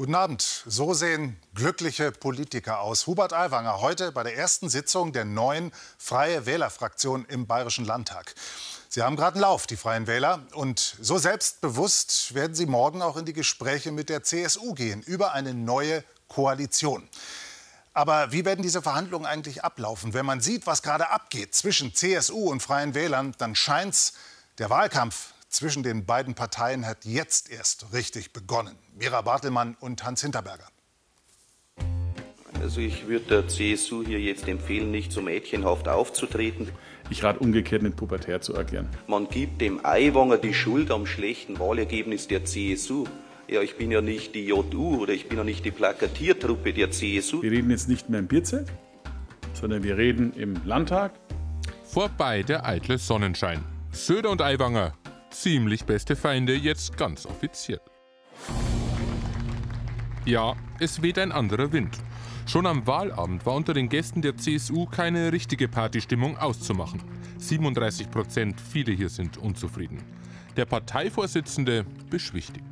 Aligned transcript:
Guten 0.00 0.14
Abend. 0.14 0.62
So 0.64 0.94
sehen 0.94 1.36
glückliche 1.54 2.10
Politiker 2.10 2.80
aus. 2.80 3.06
Hubert 3.06 3.34
Aiwanger 3.34 3.82
heute 3.82 4.12
bei 4.12 4.22
der 4.22 4.34
ersten 4.34 4.70
Sitzung 4.70 5.12
der 5.12 5.26
neuen 5.26 5.72
Freie 5.98 6.46
Wählerfraktion 6.46 7.26
im 7.26 7.46
Bayerischen 7.46 7.84
Landtag. 7.84 8.34
Sie 8.88 9.02
haben 9.02 9.14
gerade 9.14 9.34
einen 9.34 9.42
Lauf, 9.42 9.66
die 9.66 9.76
Freien 9.76 10.06
Wähler. 10.06 10.46
Und 10.54 10.96
so 11.02 11.18
selbstbewusst 11.18 12.32
werden 12.32 12.54
Sie 12.54 12.64
morgen 12.64 13.02
auch 13.02 13.18
in 13.18 13.26
die 13.26 13.34
Gespräche 13.34 13.92
mit 13.92 14.08
der 14.08 14.22
CSU 14.22 14.72
gehen 14.72 15.02
über 15.02 15.34
eine 15.34 15.52
neue 15.52 16.02
Koalition. 16.28 17.06
Aber 17.92 18.32
wie 18.32 18.46
werden 18.46 18.62
diese 18.62 18.80
Verhandlungen 18.80 19.26
eigentlich 19.26 19.64
ablaufen? 19.64 20.14
Wenn 20.14 20.24
man 20.24 20.40
sieht, 20.40 20.66
was 20.66 20.80
gerade 20.80 21.10
abgeht 21.10 21.54
zwischen 21.54 21.94
CSU 21.94 22.50
und 22.50 22.62
Freien 22.62 22.94
Wählern, 22.94 23.34
dann 23.36 23.54
scheint 23.54 23.92
es, 23.92 24.14
der 24.56 24.70
Wahlkampf 24.70 25.34
zwischen 25.50 25.82
den 25.82 26.06
beiden 26.06 26.34
Parteien 26.34 26.86
hat 26.86 27.04
jetzt 27.04 27.50
erst 27.50 27.92
richtig 27.92 28.32
begonnen. 28.32 28.76
Vera 28.98 29.20
Bartelmann 29.20 29.76
und 29.80 30.04
Hans 30.04 30.22
Hinterberger. 30.22 30.68
Also 32.62 32.80
ich 32.80 33.08
würde 33.08 33.24
der 33.26 33.48
CSU 33.48 34.04
hier 34.04 34.20
jetzt 34.20 34.46
empfehlen, 34.46 34.90
nicht 34.90 35.12
so 35.12 35.22
mädchenhaft 35.22 35.88
aufzutreten. 35.88 36.68
Ich 37.08 37.24
rate 37.24 37.40
umgekehrt 37.40 37.82
nicht 37.82 37.96
pubertär 37.96 38.40
zu 38.40 38.56
agieren. 38.56 38.88
Man 39.06 39.28
gibt 39.28 39.60
dem 39.60 39.84
Aiwanger 39.84 40.36
die 40.38 40.54
Schuld 40.54 40.90
am 40.90 41.06
schlechten 41.06 41.58
Wahlergebnis 41.58 42.28
der 42.28 42.44
CSU. 42.44 43.06
Ja, 43.48 43.62
ich 43.62 43.76
bin 43.76 43.90
ja 43.90 44.00
nicht 44.00 44.34
die 44.34 44.46
JU 44.46 45.00
oder 45.00 45.12
ich 45.12 45.28
bin 45.28 45.38
ja 45.38 45.44
nicht 45.44 45.64
die 45.64 45.70
Plakatiertruppe 45.70 46.72
der 46.72 46.90
CSU. 46.90 47.42
Wir 47.42 47.50
reden 47.50 47.70
jetzt 47.70 47.88
nicht 47.88 48.08
mehr 48.08 48.20
im 48.20 48.28
Bierzelt, 48.28 48.68
sondern 49.54 49.82
wir 49.82 49.96
reden 49.96 50.32
im 50.34 50.60
Landtag. 50.64 51.12
Vorbei 51.84 52.42
der 52.42 52.66
eitle 52.66 52.98
Sonnenschein. 52.98 53.64
Söder 53.90 54.30
und 54.30 54.40
Aiwanger 54.42 54.92
ziemlich 55.30 55.84
beste 55.84 56.16
Feinde, 56.16 56.54
jetzt 56.54 56.96
ganz 56.96 57.26
offiziell. 57.26 57.80
Ja, 60.26 60.56
es 60.78 61.02
weht 61.02 61.18
ein 61.18 61.32
anderer 61.32 61.72
Wind. 61.72 61.96
Schon 62.46 62.66
am 62.66 62.86
Wahlabend 62.86 63.46
war 63.46 63.54
unter 63.54 63.74
den 63.74 63.88
Gästen 63.88 64.22
der 64.22 64.36
CSU 64.36 64.86
keine 64.86 65.32
richtige 65.32 65.68
Partystimmung 65.68 66.36
auszumachen. 66.36 67.02
37 67.38 68.10
Prozent, 68.10 68.60
viele 68.60 68.92
hier 68.92 69.08
sind 69.08 69.36
unzufrieden. 69.38 70.02
Der 70.56 70.66
Parteivorsitzende 70.66 71.86
beschwichtigt. 72.10 72.64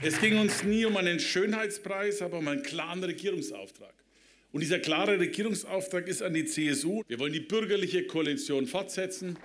Es 0.00 0.20
ging 0.20 0.38
uns 0.38 0.64
nie 0.64 0.84
um 0.84 0.96
einen 0.96 1.20
Schönheitspreis, 1.20 2.20
aber 2.22 2.38
um 2.38 2.48
einen 2.48 2.62
klaren 2.62 3.04
Regierungsauftrag. 3.04 3.94
Und 4.50 4.60
dieser 4.60 4.80
klare 4.80 5.18
Regierungsauftrag 5.18 6.08
ist 6.08 6.22
an 6.22 6.34
die 6.34 6.44
CSU. 6.44 7.02
Wir 7.08 7.18
wollen 7.18 7.32
die 7.32 7.40
bürgerliche 7.40 8.06
Koalition 8.06 8.66
fortsetzen. 8.66 9.38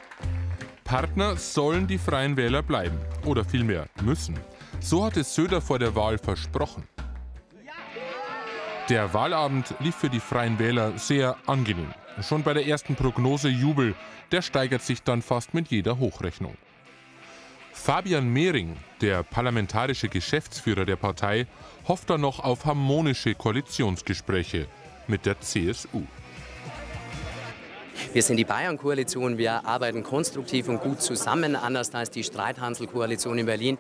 Partner 0.88 1.36
sollen 1.36 1.86
die 1.86 1.98
Freien 1.98 2.38
Wähler 2.38 2.64
bleiben. 2.64 2.98
Oder 3.26 3.44
vielmehr 3.44 3.88
müssen. 4.04 4.40
So 4.80 5.04
hat 5.04 5.18
es 5.18 5.36
Söder 5.36 5.60
vor 5.60 5.80
der 5.80 5.94
Wahl 5.96 6.18
versprochen. 6.18 6.88
Der 8.88 9.14
Wahlabend 9.14 9.76
lief 9.82 9.96
für 9.96 10.10
die 10.10 10.22
Freien 10.22 10.58
Wähler 10.60 10.98
sehr 10.98 11.36
angenehm. 11.46 11.94
Schon 12.22 12.42
bei 12.42 12.54
der 12.54 12.66
ersten 12.66 12.96
Prognose 12.96 13.50
Jubel, 13.50 13.96
der 14.32 14.42
steigert 14.42 14.82
sich 14.82 15.04
dann 15.04 15.22
fast 15.22 15.54
mit 15.54 15.68
jeder 15.68 16.00
Hochrechnung. 16.00 16.56
Fabian 17.74 18.30
Mehring, 18.30 18.78
der 19.02 19.24
parlamentarische 19.24 20.08
Geschäftsführer 20.08 20.86
der 20.86 20.96
Partei, 20.96 21.48
hofft 21.86 22.10
dann 22.10 22.22
noch 22.22 22.40
auf 22.40 22.64
harmonische 22.64 23.36
Koalitionsgespräche 23.36 24.68
mit 25.08 25.26
der 25.26 25.42
CSU. 25.42 26.04
Wir 28.14 28.24
sind 28.24 28.38
die 28.38 28.46
Bayern-Koalition, 28.46 29.38
wir 29.38 29.66
arbeiten 29.66 30.04
konstruktiv 30.04 30.68
und 30.68 30.82
gut 30.82 31.02
zusammen, 31.02 31.56
anders 31.56 31.94
als 31.94 32.12
die 32.12 32.24
Streithansel-Koalition 32.24 33.38
in 33.38 33.46
Berlin. 33.46 33.78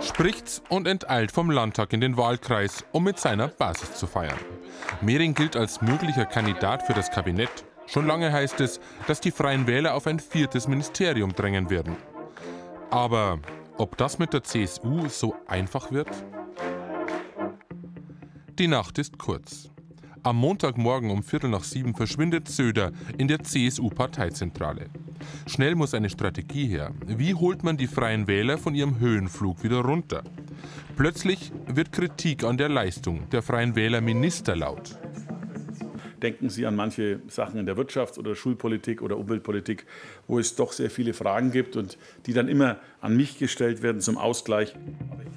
Spricht 0.00 0.62
und 0.68 0.86
enteilt 0.86 1.32
vom 1.32 1.50
Landtag 1.50 1.92
in 1.92 2.00
den 2.00 2.16
Wahlkreis, 2.16 2.84
um 2.92 3.04
mit 3.04 3.18
seiner 3.18 3.48
Basis 3.48 3.94
zu 3.94 4.06
feiern. 4.06 4.38
Mehring 5.00 5.34
gilt 5.34 5.56
als 5.56 5.80
möglicher 5.80 6.24
Kandidat 6.24 6.86
für 6.86 6.92
das 6.92 7.10
Kabinett. 7.10 7.50
Schon 7.86 8.06
lange 8.06 8.32
heißt 8.32 8.60
es, 8.60 8.80
dass 9.06 9.20
die 9.20 9.30
Freien 9.30 9.66
Wähler 9.66 9.94
auf 9.94 10.06
ein 10.06 10.20
viertes 10.20 10.68
Ministerium 10.68 11.34
drängen 11.34 11.70
werden. 11.70 11.96
Aber 12.90 13.38
ob 13.78 13.96
das 13.96 14.18
mit 14.18 14.32
der 14.32 14.42
CSU 14.42 15.08
so 15.08 15.34
einfach 15.46 15.90
wird? 15.90 16.08
Die 18.58 18.68
Nacht 18.68 18.98
ist 18.98 19.18
kurz. 19.18 19.71
Am 20.24 20.36
Montagmorgen 20.36 21.10
um 21.10 21.24
Viertel 21.24 21.50
nach 21.50 21.64
sieben 21.64 21.96
verschwindet 21.96 22.48
Söder 22.48 22.92
in 23.18 23.26
der 23.26 23.42
CSU-Parteizentrale. 23.42 24.86
Schnell 25.46 25.74
muss 25.74 25.94
eine 25.94 26.10
Strategie 26.10 26.68
her. 26.68 26.92
Wie 27.06 27.34
holt 27.34 27.64
man 27.64 27.76
die 27.76 27.88
Freien 27.88 28.28
Wähler 28.28 28.56
von 28.56 28.76
ihrem 28.76 29.00
Höhenflug 29.00 29.64
wieder 29.64 29.80
runter? 29.80 30.22
Plötzlich 30.94 31.50
wird 31.66 31.90
Kritik 31.90 32.44
an 32.44 32.56
der 32.56 32.68
Leistung 32.68 33.28
der 33.30 33.42
Freien 33.42 33.74
Wähler 33.74 34.00
Minister 34.00 34.54
laut. 34.54 34.96
Denken 36.22 36.50
Sie 36.50 36.66
an 36.66 36.76
manche 36.76 37.20
Sachen 37.26 37.58
in 37.58 37.66
der 37.66 37.76
Wirtschafts- 37.76 38.16
oder 38.16 38.36
Schulpolitik 38.36 39.02
oder 39.02 39.18
Umweltpolitik, 39.18 39.86
wo 40.28 40.38
es 40.38 40.54
doch 40.54 40.72
sehr 40.72 40.88
viele 40.88 41.14
Fragen 41.14 41.50
gibt 41.50 41.76
und 41.76 41.98
die 42.26 42.32
dann 42.32 42.48
immer 42.48 42.78
an 43.00 43.16
mich 43.16 43.38
gestellt 43.38 43.82
werden 43.82 44.00
zum 44.00 44.16
Ausgleich. 44.18 44.74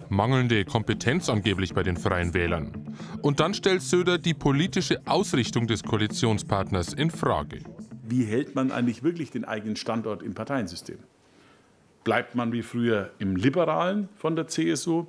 Mangelnde 0.10 0.64
Kompetenz 0.64 1.28
angeblich 1.28 1.74
bei 1.74 1.82
den 1.82 1.98
Freien 1.98 2.36
Wählern. 2.36 2.96
Und 3.24 3.40
dann 3.40 3.56
stellt 3.56 3.82
Söder 3.82 4.20
die 4.20 4.36
politische 4.36 5.02
Ausrichtung 5.06 5.66
des 5.66 5.84
Koalitionspartners 5.84 6.94
in 6.94 7.10
Frage. 7.10 7.62
Wie 8.08 8.24
hält 8.24 8.54
man 8.54 8.72
eigentlich 8.72 9.02
wirklich 9.02 9.32
den 9.32 9.46
eigenen 9.46 9.76
Standort 9.76 10.22
im 10.22 10.36
Parteiensystem? 10.36 11.00
Bleibt 12.04 12.36
man 12.36 12.52
wie 12.52 12.62
früher 12.62 13.10
im 13.18 13.36
Liberalen 13.36 14.10
von 14.16 14.36
der 14.36 14.48
CSU 14.48 15.08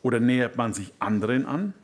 oder 0.00 0.20
nähert 0.20 0.56
man 0.56 0.72
sich 0.72 0.94
anderen 0.98 1.44
an? 1.44 1.74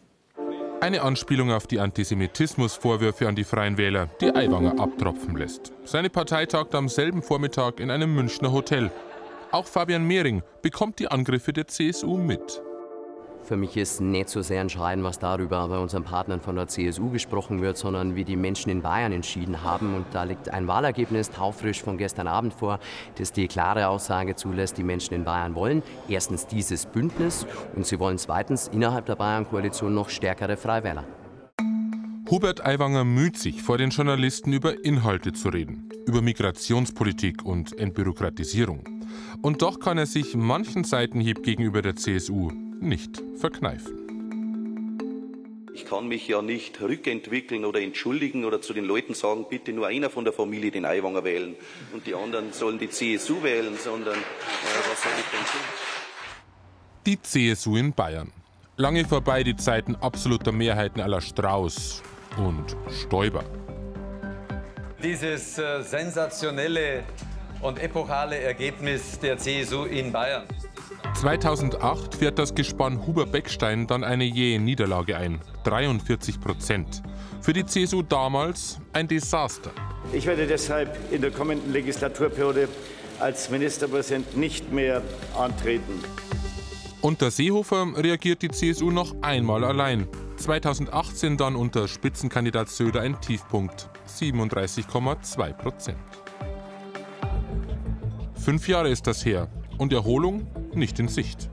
Eine 0.84 1.00
Anspielung 1.00 1.50
auf 1.50 1.67
die 1.67 1.81
Antisemitismusvorwürfe 1.81 3.27
an 3.27 3.34
die 3.34 3.45
Freien 3.45 3.78
Wähler, 3.78 4.11
die 4.21 4.34
Aiwanger 4.34 4.78
abtropfen 4.78 5.34
lässt. 5.34 5.72
Seine 5.87 6.11
Partei 6.11 6.45
tagt 6.45 6.75
am 6.75 6.91
selben 6.91 7.22
Vormittag 7.22 7.81
in 7.81 7.91
einem 7.91 8.15
Münchner 8.15 8.53
Hotel. 8.53 8.91
Auch 9.50 9.67
Fabian 9.67 10.05
Mehring 10.05 10.43
bekommt 10.61 10.99
die 10.99 11.09
Angriffe 11.09 11.55
der 11.55 11.69
CSU 11.69 12.19
mit. 12.19 12.61
Für 13.44 13.56
mich 13.59 13.77
ist 13.77 14.00
nicht 14.00 14.31
so 14.31 14.41
sehr 14.41 14.62
entscheidend, 14.62 15.05
was 15.05 15.19
darüber 15.19 15.69
bei 15.69 15.78
unseren 15.78 16.03
Partnern 16.03 16.41
von 16.41 16.56
der 16.56 16.66
CSU 16.66 17.10
gesprochen 17.10 17.60
wird, 17.60 17.77
sondern 17.77 18.16
wie 18.16 18.25
die 18.25 18.37
Menschen 18.37 18.71
in 18.71 18.81
Bayern 18.81 19.12
entschieden 19.12 19.62
haben. 19.62 19.94
Und 19.94 20.06
da 20.12 20.25
liegt 20.25 20.49
ein 20.49 20.66
Wahlergebnis 20.66 21.31
taufrisch 21.31 21.83
von 21.83 21.99
gestern 21.99 22.27
Abend 22.27 22.54
vor, 22.54 22.81
das 23.19 23.33
die 23.33 23.47
klare 23.47 23.88
Aussage 23.88 24.34
zulässt, 24.34 24.78
die 24.78 24.83
Menschen 24.83 25.12
in 25.15 25.25
Bayern 25.25 25.54
wollen 25.54 25.83
erstens 26.09 26.47
dieses 26.47 26.87
Bündnis 26.87 27.47
und 27.75 27.87
sie 27.87 27.99
wollen 27.99 28.19
zweitens 28.19 28.69
innerhalb 28.69 29.06
der 29.06 29.16
Bayern-Koalition 29.16 29.94
noch 29.94 30.09
stärkere 30.09 30.56
Freiwähler. 30.56 31.04
Hubert 32.31 32.65
Aiwanger 32.65 33.04
müht 33.04 33.37
sich, 33.37 33.62
vor 33.62 33.77
den 33.77 33.91
Journalisten 33.91 34.53
über 34.53 34.83
Inhalte 34.84 35.33
zu 35.34 35.50
reden, 35.50 35.91
über 36.06 36.22
Migrationspolitik 36.22 37.44
und 37.44 37.78
Entbürokratisierung. 37.78 38.84
Und 39.43 39.60
doch 39.60 39.78
kann 39.78 39.99
er 39.99 40.06
sich 40.06 40.34
manchen 40.34 40.84
Seitenhieb 40.84 41.43
gegenüber 41.43 41.83
der 41.83 41.97
CSU 41.97 42.50
nicht 42.81 43.23
verkneifen. 43.37 44.05
Ich 45.75 45.87
kann 45.87 46.07
mich 46.07 46.29
ja 46.29 46.41
nicht 46.41 46.81
rückentwickeln 46.81 47.65
oder 47.65 47.81
entschuldigen 47.81 48.45
oder 48.45 48.61
zu 48.61 48.73
den 48.73 48.85
Leuten 48.85 49.15
sagen, 49.15 49.47
bitte 49.51 49.73
nur 49.73 49.89
einer 49.89 50.09
von 50.09 50.25
der 50.25 50.33
Familie 50.33 50.71
den 50.71 50.84
Aiwanger 50.84 51.25
wählen 51.25 51.57
und 51.93 52.07
die 52.07 52.15
anderen 52.15 52.53
sollen 52.53 52.79
die 52.79 52.89
CSU 52.89 53.43
wählen, 53.43 53.77
sondern 53.77 54.15
äh, 54.15 54.91
was 54.91 55.03
soll 55.03 55.13
ich 55.19 55.31
denn 55.31 55.41
tun? 55.41 55.61
Die 57.07 57.21
CSU 57.21 57.77
in 57.77 57.93
Bayern. 57.93 58.33
Lange 58.77 59.05
vorbei 59.05 59.43
die 59.43 59.57
Zeiten 59.57 59.97
absoluter 59.97 60.53
Mehrheiten 60.53 61.01
aller 61.01 61.21
Strauß 61.21 62.03
und 62.37 62.77
Stoiber. 62.91 63.45
Dieses 65.03 65.59
äh, 65.59 65.83
sensationelle 65.83 67.03
und 67.63 67.81
epochale 67.81 68.39
Ergebnis 68.39 69.19
der 69.19 69.39
CSU 69.39 69.84
in 69.84 70.13
Bayern 70.13 70.45
2008 71.15 72.16
fährt 72.16 72.39
das 72.39 72.55
Gespann 72.55 73.07
Huber-Beckstein 73.07 73.87
dann 73.87 74.05
eine 74.05 74.25
jähe 74.25 74.61
Niederlage 74.61 75.16
ein. 75.16 75.41
43 75.65 76.41
Prozent. 76.41 77.03
Für 77.41 77.53
die 77.53 77.65
CSU 77.65 78.03
damals 78.03 78.78
ein 78.93 79.07
Desaster. 79.07 79.71
Ich 80.13 80.27
werde 80.27 80.47
deshalb 80.47 80.97
in 81.13 81.22
der 81.22 81.31
kommenden 81.31 81.72
Legislaturperiode 81.72 82.69
als 83.21 83.49
Ministerpräsident 83.49 84.37
nicht 84.37 84.72
mehr 84.72 85.03
antreten. 85.39 86.03
Unter 87.01 87.31
Seehofer 87.31 87.87
reagiert 87.97 88.43
die 88.43 88.49
CSU 88.49 88.91
noch 88.91 89.15
einmal 89.22 89.65
allein. 89.65 90.09
2018 90.37 91.37
dann 91.37 91.55
unter 91.55 91.87
Spitzenkandidat 91.87 92.69
Söder 92.69 93.03
ein 93.03 93.21
Tiefpunkt, 93.21 93.89
37,2 94.09 95.53
Prozent. 95.53 95.99
Fünf 98.34 98.69
Jahre 98.69 98.91
ist 98.91 99.07
das 99.07 99.25
her 99.25 99.49
und 99.78 99.93
Erholung 99.93 100.47
nicht 100.76 100.98
in 100.98 101.09
Sicht. 101.09 101.50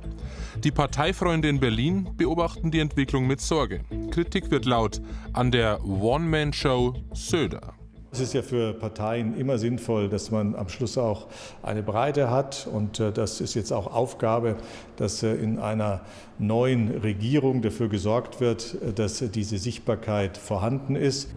Die 0.63 0.71
Parteifreunde 0.71 1.49
in 1.49 1.59
Berlin 1.59 2.09
beobachten 2.17 2.71
die 2.71 2.79
Entwicklung 2.79 3.25
mit 3.25 3.41
Sorge. 3.41 3.81
Kritik 4.11 4.51
wird 4.51 4.65
laut 4.65 5.01
an 5.33 5.51
der 5.51 5.83
One-Man-Show 5.83 6.93
Söder. 7.13 7.73
Es 8.13 8.19
ist 8.19 8.33
ja 8.33 8.41
für 8.41 8.73
Parteien 8.73 9.37
immer 9.37 9.57
sinnvoll, 9.57 10.09
dass 10.09 10.31
man 10.31 10.53
am 10.55 10.67
Schluss 10.67 10.97
auch 10.97 11.27
eine 11.63 11.81
Breite 11.81 12.29
hat. 12.29 12.67
Und 12.69 12.99
äh, 12.99 13.13
das 13.13 13.39
ist 13.39 13.53
jetzt 13.53 13.71
auch 13.71 13.87
Aufgabe, 13.87 14.57
dass 14.97 15.23
äh, 15.23 15.33
in 15.35 15.59
einer 15.59 16.01
neuen 16.37 16.89
Regierung 16.89 17.61
dafür 17.61 17.87
gesorgt 17.87 18.41
wird, 18.41 18.75
äh, 18.81 18.91
dass 18.91 19.19
diese 19.19 19.57
Sichtbarkeit 19.57 20.37
vorhanden 20.37 20.97
ist. 20.97 21.33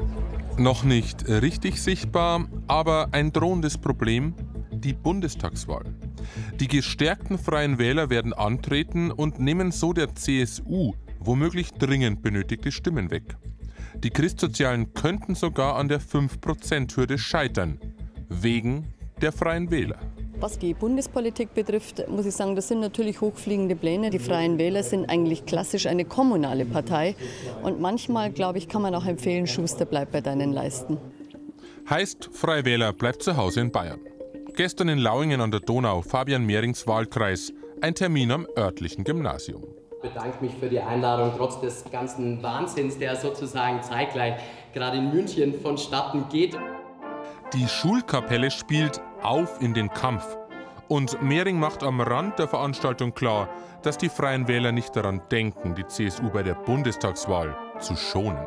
Noch 0.58 0.82
nicht 0.82 1.28
richtig 1.28 1.80
sichtbar, 1.80 2.46
aber 2.66 3.08
ein 3.12 3.32
drohendes 3.32 3.78
Problem, 3.78 4.34
die 4.72 4.94
Bundestagswahl. 4.94 5.84
Die 6.58 6.66
gestärkten 6.66 7.38
Freien 7.38 7.78
Wähler 7.78 8.10
werden 8.10 8.32
antreten 8.32 9.12
und 9.12 9.38
nehmen 9.38 9.70
so 9.70 9.92
der 9.92 10.16
CSU 10.16 10.94
womöglich 11.20 11.72
dringend 11.72 12.22
benötigte 12.22 12.70
Stimmen 12.70 13.10
weg. 13.10 13.36
Die 14.02 14.10
Christsozialen 14.10 14.92
könnten 14.92 15.34
sogar 15.34 15.76
an 15.76 15.88
der 15.88 16.00
5%-Hürde 16.00 17.18
scheitern, 17.18 17.78
wegen 18.28 18.86
der 19.20 19.32
Freien 19.32 19.70
Wähler. 19.70 19.98
Was 20.40 20.58
die 20.58 20.74
Bundespolitik 20.74 21.54
betrifft, 21.54 22.06
muss 22.08 22.26
ich 22.26 22.34
sagen, 22.34 22.56
das 22.56 22.68
sind 22.68 22.80
natürlich 22.80 23.20
hochfliegende 23.20 23.76
Pläne. 23.76 24.10
Die 24.10 24.18
Freien 24.18 24.58
Wähler 24.58 24.82
sind 24.82 25.08
eigentlich 25.08 25.46
klassisch 25.46 25.86
eine 25.86 26.04
kommunale 26.04 26.66
Partei. 26.66 27.14
Und 27.62 27.80
manchmal, 27.80 28.30
glaube 28.30 28.58
ich, 28.58 28.68
kann 28.68 28.82
man 28.82 28.94
auch 28.94 29.06
empfehlen, 29.06 29.46
Schuster 29.46 29.84
bleibt 29.84 30.12
bei 30.12 30.20
deinen 30.20 30.52
Leisten. 30.52 30.98
Heißt, 31.88 32.30
Freie 32.32 32.64
Wähler 32.64 32.92
bleibt 32.92 33.22
zu 33.22 33.36
Hause 33.36 33.60
in 33.60 33.70
Bayern. 33.70 34.00
Gestern 34.56 34.88
in 34.88 34.98
Lauingen 34.98 35.40
an 35.40 35.50
der 35.50 35.60
Donau, 35.60 36.02
Fabian 36.02 36.44
Mehrings 36.44 36.86
Wahlkreis, 36.86 37.52
ein 37.80 37.94
Termin 37.94 38.30
am 38.30 38.46
örtlichen 38.56 39.04
Gymnasium 39.04 39.73
bedanke 40.04 40.44
mich 40.44 40.54
für 40.54 40.68
die 40.68 40.80
Einladung, 40.80 41.32
trotz 41.36 41.60
des 41.60 41.84
ganzen 41.90 42.42
Wahnsinns, 42.42 42.98
der 42.98 43.16
sozusagen 43.16 43.82
zeitgleich 43.82 44.34
gerade 44.72 44.98
in 44.98 45.12
München 45.12 45.54
vonstatten 45.60 46.26
geht. 46.28 46.56
Die 47.54 47.66
Schulkapelle 47.66 48.50
spielt 48.50 49.00
auf 49.22 49.60
in 49.60 49.74
den 49.74 49.88
Kampf. 49.88 50.36
Und 50.88 51.22
Mehring 51.22 51.58
macht 51.58 51.82
am 51.82 52.00
Rand 52.00 52.38
der 52.38 52.46
Veranstaltung 52.46 53.14
klar, 53.14 53.48
dass 53.82 53.96
die 53.96 54.10
Freien 54.10 54.46
Wähler 54.46 54.70
nicht 54.70 54.94
daran 54.94 55.22
denken, 55.30 55.74
die 55.74 55.86
CSU 55.86 56.28
bei 56.30 56.42
der 56.42 56.54
Bundestagswahl 56.54 57.56
zu 57.80 57.96
schonen. 57.96 58.46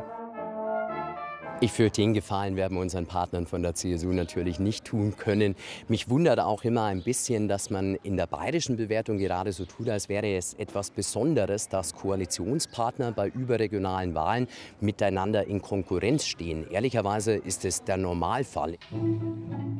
Ich 1.60 1.72
fürchte, 1.72 2.02
den 2.02 2.14
Gefallen 2.14 2.54
werden 2.54 2.76
wir 2.76 2.82
unseren 2.82 3.06
Partnern 3.06 3.44
von 3.44 3.64
der 3.64 3.74
CSU 3.74 4.12
natürlich 4.12 4.60
nicht 4.60 4.84
tun 4.84 5.16
können. 5.16 5.56
Mich 5.88 6.08
wundert 6.08 6.38
auch 6.38 6.62
immer 6.62 6.84
ein 6.84 7.02
bisschen, 7.02 7.48
dass 7.48 7.68
man 7.68 7.96
in 8.04 8.16
der 8.16 8.28
bayerischen 8.28 8.76
Bewertung 8.76 9.18
gerade 9.18 9.50
so 9.50 9.64
tut, 9.64 9.88
als 9.88 10.08
wäre 10.08 10.36
es 10.36 10.54
etwas 10.54 10.92
Besonderes, 10.92 11.68
dass 11.68 11.94
Koalitionspartner 11.94 13.10
bei 13.10 13.26
überregionalen 13.26 14.14
Wahlen 14.14 14.46
miteinander 14.80 15.48
in 15.48 15.60
Konkurrenz 15.60 16.26
stehen. 16.26 16.64
Ehrlicherweise 16.70 17.34
ist 17.34 17.64
es 17.64 17.82
der 17.82 17.96
Normalfall. 17.96 18.76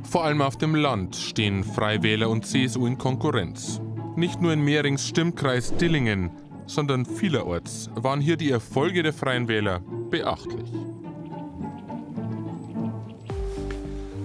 Vor 0.03 0.25
allem 0.25 0.43
auf 0.43 0.59
dem 0.59 0.75
Land 0.75 1.15
stehen 1.15 1.63
Freiwähler 1.63 2.29
und 2.29 2.45
CSU 2.45 2.87
in 2.87 2.99
Konkurrenz. 2.99 3.81
Nicht 4.17 4.41
nur 4.41 4.53
in 4.53 4.63
Mehrings 4.63 5.07
Stimmkreis 5.07 5.73
Dillingen, 5.77 6.33
sondern 6.67 7.07
vielerorts 7.07 7.89
waren 7.95 8.21
hier 8.21 8.37
die 8.37 8.51
Erfolge 8.51 9.05
der 9.05 9.13
Freien 9.13 9.47
Wähler 9.47 9.81
beachtlich. 10.11 10.73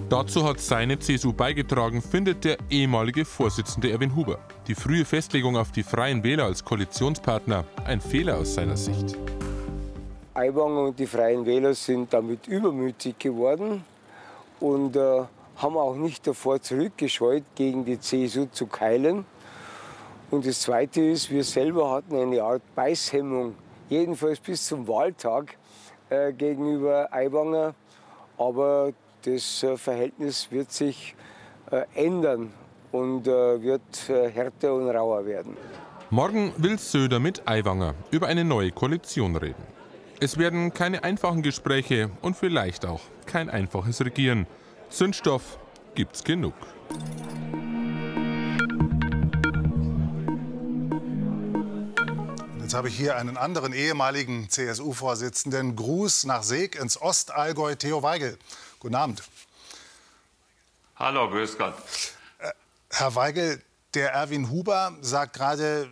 Dazu 0.10 0.44
hat 0.44 0.60
seine 0.60 1.00
CSU 1.00 1.34
beigetragen, 1.34 2.02
findet 2.02 2.44
der 2.44 2.58
ehemalige 2.70 3.26
Vorsitzende 3.26 3.92
Erwin 3.92 4.16
Huber. 4.16 4.38
Die 4.68 4.76
frühe 4.76 5.06
Festlegung 5.06 5.58
auf 5.58 5.72
die 5.72 5.84
Freien 5.84 6.24
Wähler 6.24 6.46
als 6.46 6.64
Koalitionspartner 6.64 7.64
ein 7.86 8.02
Fehler 8.02 8.38
aus 8.38 8.54
seiner 8.54 8.78
Sicht. 8.78 9.18
Aiwanger 10.34 10.82
und 10.82 11.00
die 11.00 11.08
Freien 11.08 11.46
Wähler 11.46 11.74
sind 11.74 12.14
damit 12.14 12.48
übermütig 12.48 13.18
geworden 13.18 13.84
und 14.60 14.96
äh, 14.96 15.24
haben 15.58 15.78
auch 15.78 15.96
nicht 15.96 16.28
davor 16.28 16.62
zurückgescheut, 16.62 17.44
gegen 17.56 17.86
die 17.86 18.00
CSU 18.00 18.46
zu 18.52 18.68
keilen. 18.68 19.26
Und 20.32 20.46
das 20.46 20.62
Zweite 20.62 21.02
ist, 21.02 21.30
wir 21.30 21.44
selber 21.44 21.92
hatten 21.92 22.16
eine 22.16 22.42
Art 22.42 22.64
Beißhemmung, 22.76 23.56
jedenfalls 23.90 24.40
bis 24.40 24.66
zum 24.66 24.88
Wahltag 24.88 25.56
äh, 26.10 26.34
gegenüber 26.34 27.08
Aiwanger. 27.12 27.76
Aber 28.38 28.92
das 29.24 29.64
äh, 29.64 29.78
Verhältnis 29.78 30.50
wird 30.52 30.72
sich 30.72 31.16
äh, 31.72 31.84
ändern 31.96 32.54
und 32.92 33.28
äh, 33.28 33.62
wird 33.62 33.82
härter 34.08 34.74
und 34.76 34.90
rauer 34.90 35.26
werden. 35.26 35.58
Morgen 36.10 36.54
will 36.58 36.78
Söder 36.78 37.20
mit 37.20 37.48
Aiwanger 37.48 37.96
über 38.12 38.28
eine 38.28 38.44
neue 38.44 38.72
Koalition 38.72 39.36
reden. 39.36 39.64
Es 40.20 40.38
werden 40.38 40.74
keine 40.74 41.04
einfachen 41.04 41.42
Gespräche 41.42 42.12
und 42.22 42.38
vielleicht 42.38 42.86
auch 42.86 43.02
kein 43.26 43.50
einfaches 43.50 44.00
Regieren. 44.06 44.46
Zündstoff 44.90 45.58
gibt's 45.96 46.24
genug. 46.24 46.54
Jetzt 52.62 52.76
habe 52.76 52.88
ich 52.88 52.96
hier 52.96 53.18
einen 53.18 53.38
anderen 53.38 53.74
ehemaligen 53.74 54.50
CSU-Vorsitzenden. 54.50 55.76
Gruß 55.76 56.26
nach 56.26 56.44
Seeg 56.44 56.80
ins 56.80 57.02
Ostallgäu, 57.02 57.76
Theo 57.76 58.04
Weigel. 58.04 58.38
Guten 58.84 58.96
Abend. 58.96 59.24
Hallo, 60.98 61.30
grüß 61.30 61.58
Gott. 61.58 61.74
Äh, 62.40 62.52
Herr 62.90 63.16
Weigel, 63.16 63.62
der 63.94 64.12
Erwin 64.12 64.50
Huber 64.50 64.98
sagt 65.00 65.38
gerade, 65.38 65.90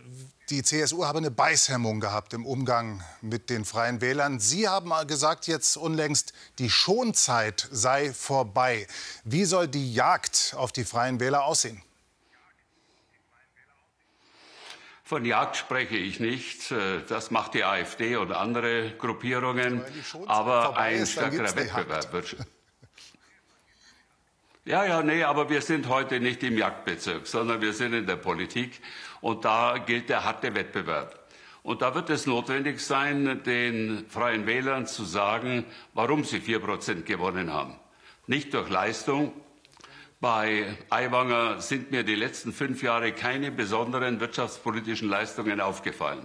die 0.50 0.62
CSU 0.62 1.06
habe 1.06 1.16
eine 1.16 1.30
Beißhemmung 1.30 2.00
gehabt 2.00 2.34
im 2.34 2.44
Umgang 2.44 3.02
mit 3.22 3.48
den 3.48 3.64
Freien 3.64 4.02
Wählern. 4.02 4.40
Sie 4.40 4.68
haben 4.68 4.92
gesagt 5.06 5.46
jetzt 5.46 5.78
unlängst, 5.78 6.34
die 6.58 6.68
Schonzeit 6.68 7.66
sei 7.70 8.12
vorbei. 8.12 8.86
Wie 9.24 9.46
soll 9.46 9.68
die 9.68 9.94
Jagd 9.94 10.54
auf 10.58 10.70
die 10.70 10.84
Freien 10.84 11.18
Wähler 11.18 11.44
aussehen? 11.44 11.80
Von 15.02 15.24
Jagd 15.24 15.56
spreche 15.56 15.96
ich 15.96 16.20
nicht. 16.20 16.70
Äh, 16.70 17.00
das 17.08 17.30
macht 17.30 17.54
die 17.54 17.64
AfD 17.64 18.16
und 18.16 18.32
andere 18.32 18.90
Gruppierungen. 18.98 19.82
Aber 20.26 20.76
ein 20.76 21.06
stärkerer 21.06 21.56
Wettbewerb 21.56 22.12
wird. 22.12 22.36
Ja, 24.64 24.84
ja, 24.84 25.02
nee, 25.02 25.24
aber 25.24 25.50
wir 25.50 25.60
sind 25.60 25.88
heute 25.88 26.20
nicht 26.20 26.40
im 26.44 26.56
Jagdbezirk, 26.56 27.26
sondern 27.26 27.60
wir 27.60 27.72
sind 27.72 27.94
in 27.94 28.06
der 28.06 28.14
Politik 28.14 28.80
und 29.20 29.44
da 29.44 29.78
gilt 29.78 30.08
der 30.08 30.22
harte 30.22 30.54
Wettbewerb. 30.54 31.18
Und 31.64 31.82
da 31.82 31.96
wird 31.96 32.10
es 32.10 32.26
notwendig 32.26 32.78
sein, 32.78 33.42
den 33.42 34.06
Freien 34.08 34.46
Wählern 34.46 34.86
zu 34.86 35.04
sagen, 35.04 35.64
warum 35.94 36.22
sie 36.22 36.38
vier 36.38 36.60
Prozent 36.60 37.06
gewonnen 37.06 37.52
haben. 37.52 37.74
Nicht 38.28 38.54
durch 38.54 38.68
Leistung. 38.68 39.32
Bei 40.20 40.76
Aiwanger 40.90 41.60
sind 41.60 41.90
mir 41.90 42.04
die 42.04 42.14
letzten 42.14 42.52
fünf 42.52 42.84
Jahre 42.84 43.10
keine 43.10 43.50
besonderen 43.50 44.20
wirtschaftspolitischen 44.20 45.08
Leistungen 45.08 45.60
aufgefallen. 45.60 46.24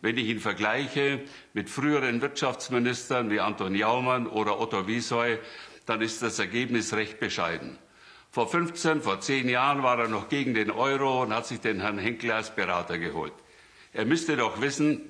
Wenn 0.00 0.16
ich 0.16 0.26
ihn 0.26 0.40
vergleiche 0.40 1.20
mit 1.54 1.70
früheren 1.70 2.22
Wirtschaftsministern 2.22 3.30
wie 3.30 3.38
Anton 3.38 3.76
Jaumann 3.76 4.26
oder 4.26 4.60
Otto 4.60 4.88
Wiesoy, 4.88 5.38
dann 5.88 6.02
ist 6.02 6.22
das 6.22 6.38
Ergebnis 6.38 6.92
recht 6.92 7.18
bescheiden. 7.18 7.78
Vor 8.30 8.48
15, 8.48 9.00
vor 9.00 9.20
10 9.20 9.48
Jahren 9.48 9.82
war 9.82 9.98
er 9.98 10.08
noch 10.08 10.28
gegen 10.28 10.52
den 10.52 10.70
Euro 10.70 11.22
und 11.22 11.34
hat 11.34 11.46
sich 11.46 11.60
den 11.60 11.80
Herrn 11.80 11.98
Henkel 11.98 12.30
als 12.30 12.54
Berater 12.54 12.98
geholt. 12.98 13.32
Er 13.94 14.04
müsste 14.04 14.36
doch 14.36 14.60
wissen, 14.60 15.00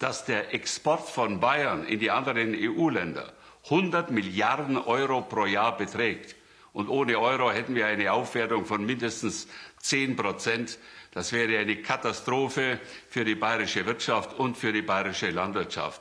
dass 0.00 0.24
der 0.24 0.52
Export 0.52 1.08
von 1.08 1.38
Bayern 1.38 1.84
in 1.86 2.00
die 2.00 2.10
anderen 2.10 2.56
EU-Länder 2.58 3.32
100 3.64 4.10
Milliarden 4.10 4.78
Euro 4.78 5.20
pro 5.20 5.46
Jahr 5.46 5.76
beträgt. 5.76 6.34
Und 6.72 6.88
ohne 6.88 7.18
Euro 7.18 7.52
hätten 7.52 7.74
wir 7.74 7.86
eine 7.86 8.12
Aufwertung 8.12 8.64
von 8.64 8.84
mindestens 8.84 9.46
10 9.78 10.16
Prozent. 10.16 10.78
Das 11.12 11.32
wäre 11.32 11.58
eine 11.58 11.76
Katastrophe 11.76 12.80
für 13.08 13.24
die 13.24 13.34
bayerische 13.34 13.86
Wirtschaft 13.86 14.38
und 14.38 14.56
für 14.56 14.72
die 14.72 14.82
bayerische 14.82 15.30
Landwirtschaft. 15.30 16.00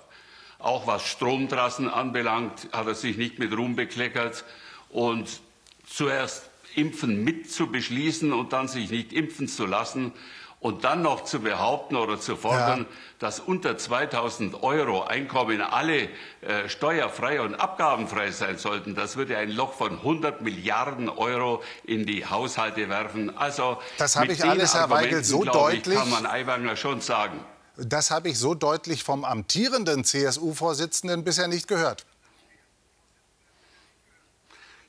Auch 0.60 0.88
was 0.88 1.06
Stromtrassen 1.06 1.90
anbelangt, 1.90 2.70
hat 2.72 2.88
er 2.88 2.96
sich 2.96 3.18
nicht 3.18 3.40
mit 3.40 3.56
Ruhm 3.56 3.76
bekleckert. 3.76 4.46
Und 4.90 5.42
zuerst 5.88 6.50
Impfen 6.76 7.24
mit 7.24 7.52
zu 7.52 7.68
beschließen 7.68 8.32
und 8.34 8.54
dann 8.54 8.68
sich 8.68 8.92
nicht 8.92 9.14
impfen 9.14 9.48
zu 9.48 9.66
lassen 9.66 10.14
und 10.60 10.84
dann 10.84 11.02
noch 11.02 11.24
zu 11.24 11.40
behaupten 11.40 11.96
oder 11.96 12.20
zu 12.20 12.36
fordern, 12.36 12.80
ja. 12.82 12.86
dass 13.20 13.40
unter 13.40 13.78
2000 13.78 14.62
Euro 14.62 15.04
Einkommen 15.04 15.62
alle 15.62 16.10
äh, 16.42 16.68
steuerfrei 16.68 17.42
und 17.42 17.56
abgabenfrei 17.56 18.32
sein 18.32 18.58
sollten, 18.58 18.94
das 18.94 19.16
würde 19.16 19.38
ein 19.38 19.52
Loch 19.52 19.74
von 19.74 19.94
100 19.94 20.42
Milliarden 20.42 21.08
Euro 21.10 21.64
in 21.86 22.06
die 22.06 22.26
Haushalte 22.26 22.90
werfen. 22.90 23.36
Also 23.38 23.78
das 23.98 24.16
habe 24.18 24.34
ich 24.34 24.44
alles, 24.44 24.74
Herr 24.76 24.90
Weigel, 24.90 25.24
so 25.24 25.46
deutlich. 25.46 25.88
Ich, 25.88 25.96
kann 25.96 26.10
man 26.10 26.26
Aiwanger 26.26 26.76
schon 26.76 27.00
sagen. 27.00 27.40
Das 27.82 28.12
habe 28.12 28.30
ich 28.30 28.38
so 28.38 28.56
deutlich 28.56 29.04
vom 29.04 29.24
amtierenden 29.24 30.04
CSU-Vorsitzenden 30.04 31.24
bisher 31.24 31.48
nicht 31.48 31.68
gehört. 31.68 32.06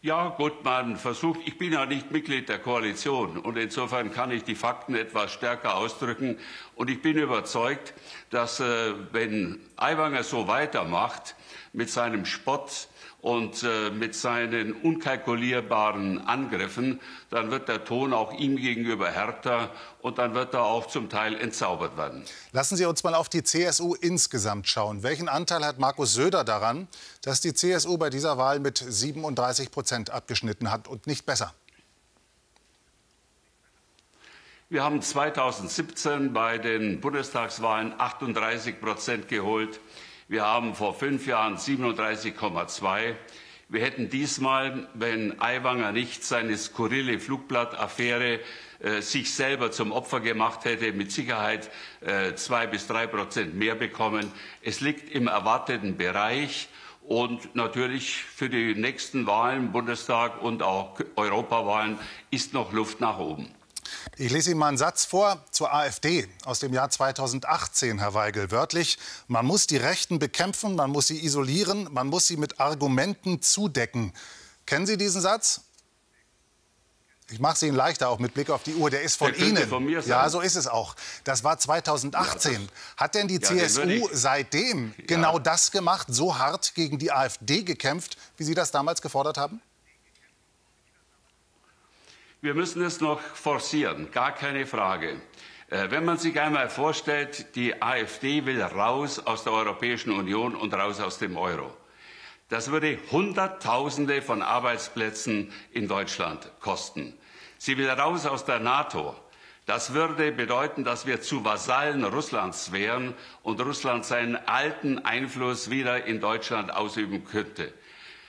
Ja, 0.02 0.30
gut, 0.30 0.64
man 0.64 0.96
versucht, 0.96 1.40
ich 1.44 1.58
bin 1.58 1.74
ja 1.74 1.84
nicht 1.84 2.10
Mitglied 2.10 2.48
der 2.48 2.58
Koalition 2.58 3.36
und 3.36 3.58
insofern 3.58 4.10
kann 4.10 4.30
ich 4.30 4.44
die 4.44 4.54
Fakten 4.54 4.94
etwas 4.94 5.30
stärker 5.30 5.76
ausdrücken. 5.76 6.38
Und 6.74 6.88
ich 6.88 7.02
bin 7.02 7.18
überzeugt, 7.18 7.92
dass, 8.30 8.60
äh, 8.60 8.94
wenn 9.12 9.60
Aiwanger 9.76 10.22
so 10.22 10.48
weitermacht, 10.48 11.36
mit 11.74 11.90
seinem 11.90 12.24
Spott 12.24 12.88
und 13.22 13.62
äh, 13.62 13.90
mit 13.90 14.14
seinen 14.14 14.72
unkalkulierbaren 14.72 16.26
Angriffen, 16.26 17.00
dann 17.28 17.50
wird 17.50 17.68
der 17.68 17.84
Ton 17.84 18.12
auch 18.12 18.32
ihm 18.32 18.56
gegenüber 18.56 19.10
härter 19.10 19.70
und 20.00 20.18
dann 20.18 20.34
wird 20.34 20.54
er 20.54 20.62
auch 20.62 20.86
zum 20.86 21.10
Teil 21.10 21.34
entzaubert 21.38 21.96
werden. 21.96 22.24
Lassen 22.52 22.76
Sie 22.76 22.86
uns 22.86 23.04
mal 23.04 23.14
auf 23.14 23.28
die 23.28 23.42
CSU 23.42 23.94
insgesamt 23.94 24.68
schauen. 24.68 25.02
Welchen 25.02 25.28
Anteil 25.28 25.64
hat 25.64 25.78
Markus 25.78 26.14
Söder 26.14 26.44
daran, 26.44 26.88
dass 27.22 27.40
die 27.40 27.52
CSU 27.52 27.98
bei 27.98 28.10
dieser 28.10 28.38
Wahl 28.38 28.58
mit 28.58 28.78
37 28.78 29.70
Prozent 29.70 30.10
abgeschnitten 30.10 30.70
hat 30.70 30.88
und 30.88 31.06
nicht 31.06 31.26
besser? 31.26 31.54
Wir 34.70 34.84
haben 34.84 35.02
2017 35.02 36.32
bei 36.32 36.56
den 36.56 37.00
Bundestagswahlen 37.00 37.92
38 37.98 38.80
Prozent 38.80 39.26
geholt. 39.26 39.80
Wir 40.30 40.46
haben 40.46 40.76
vor 40.76 40.94
fünf 40.94 41.26
Jahren 41.26 41.56
37,2. 41.56 43.16
Wir 43.68 43.80
hätten 43.80 44.10
diesmal, 44.10 44.88
wenn 44.94 45.40
Aiwanger 45.40 45.90
nicht 45.90 46.22
seine 46.22 46.56
skurrile 46.56 47.18
Flugblattaffäre 47.18 48.38
äh, 48.78 49.00
sich 49.00 49.34
selber 49.34 49.72
zum 49.72 49.90
Opfer 49.90 50.20
gemacht 50.20 50.64
hätte, 50.66 50.92
mit 50.92 51.10
Sicherheit 51.10 51.68
äh, 52.00 52.36
zwei 52.36 52.68
bis 52.68 52.86
drei 52.86 53.08
Prozent 53.08 53.56
mehr 53.56 53.74
bekommen. 53.74 54.30
Es 54.62 54.80
liegt 54.80 55.12
im 55.12 55.26
erwarteten 55.26 55.96
Bereich. 55.96 56.68
Und 57.02 57.56
natürlich 57.56 58.22
für 58.22 58.48
die 58.48 58.76
nächsten 58.76 59.26
Wahlen, 59.26 59.72
Bundestag 59.72 60.40
und 60.40 60.62
auch 60.62 61.00
Europawahlen, 61.16 61.98
ist 62.30 62.54
noch 62.54 62.72
Luft 62.72 63.00
nach 63.00 63.18
oben. 63.18 63.52
Ich 64.16 64.30
lese 64.30 64.50
Ihnen 64.50 64.58
mal 64.60 64.68
einen 64.68 64.78
Satz 64.78 65.04
vor 65.04 65.44
zur 65.50 65.72
AfD 65.72 66.28
aus 66.44 66.58
dem 66.58 66.72
Jahr 66.72 66.90
2018, 66.90 67.98
Herr 67.98 68.14
Weigel. 68.14 68.50
Wörtlich, 68.50 68.98
man 69.28 69.46
muss 69.46 69.66
die 69.66 69.76
Rechten 69.76 70.18
bekämpfen, 70.18 70.74
man 70.76 70.90
muss 70.90 71.06
sie 71.08 71.24
isolieren, 71.24 71.88
man 71.92 72.06
muss 72.08 72.26
sie 72.26 72.36
mit 72.36 72.60
Argumenten 72.60 73.42
zudecken. 73.42 74.12
Kennen 74.66 74.86
Sie 74.86 74.96
diesen 74.96 75.20
Satz? 75.20 75.62
Ich 77.32 77.38
mache 77.38 77.54
es 77.54 77.62
Ihnen 77.62 77.76
leichter, 77.76 78.08
auch 78.08 78.18
mit 78.18 78.34
Blick 78.34 78.50
auf 78.50 78.64
die 78.64 78.74
Uhr. 78.74 78.90
Der 78.90 79.02
ist 79.02 79.16
von 79.16 79.32
Der 79.32 79.38
Ihnen. 79.40 79.68
von 79.68 79.88
ja, 79.88 80.28
so 80.28 80.40
ist 80.40 80.56
es 80.56 80.66
auch. 80.66 80.96
Das 81.22 81.44
war 81.44 81.58
2018. 81.58 82.52
Ja, 82.52 82.58
das- 82.58 82.68
Hat 82.96 83.14
denn 83.14 83.28
die 83.28 83.34
Ja, 83.36 83.42
CSU 83.42 84.08
seitdem 84.12 84.94
genau 85.06 85.38
das 85.38 85.70
gemacht, 85.70 86.08
so 86.10 86.38
hart 86.38 86.74
gegen 86.74 86.98
die 86.98 87.12
AfD 87.12 87.62
gekämpft, 87.62 88.16
wie 88.36 88.42
Sie 88.44 88.54
das 88.54 88.72
damals 88.72 89.00
gefordert 89.00 89.36
haben? 89.38 89.62
Wir 92.42 92.54
müssen 92.54 92.82
es 92.82 93.00
noch 93.02 93.20
forcieren, 93.20 94.10
gar 94.12 94.34
keine 94.34 94.64
Frage. 94.66 95.20
Äh, 95.68 95.90
Wenn 95.90 96.06
man 96.06 96.16
sich 96.16 96.40
einmal 96.40 96.70
vorstellt, 96.70 97.54
die 97.54 97.82
AfD 97.82 98.46
will 98.46 98.62
raus 98.62 99.18
aus 99.18 99.44
der 99.44 99.52
Europäischen 99.52 100.10
Union 100.12 100.54
und 100.54 100.72
raus 100.72 101.00
aus 101.00 101.18
dem 101.18 101.36
Euro. 101.36 101.70
Das 102.48 102.70
würde 102.70 102.98
Hunderttausende 103.12 104.22
von 104.22 104.40
Arbeitsplätzen 104.42 105.52
in 105.70 105.86
Deutschland 105.86 106.50
kosten. 106.60 107.14
Sie 107.58 107.76
will 107.76 107.90
raus 107.90 108.24
aus 108.24 108.46
der 108.46 108.58
NATO. 108.58 109.14
Das 109.66 109.92
würde 109.92 110.32
bedeuten, 110.32 110.82
dass 110.82 111.06
wir 111.06 111.20
zu 111.20 111.44
Vasallen 111.44 112.04
Russlands 112.04 112.72
wären 112.72 113.14
und 113.42 113.60
Russland 113.60 114.06
seinen 114.06 114.34
alten 114.48 114.98
Einfluss 115.04 115.68
wieder 115.70 116.06
in 116.06 116.20
Deutschland 116.20 116.72
ausüben 116.74 117.24
könnte. 117.26 117.72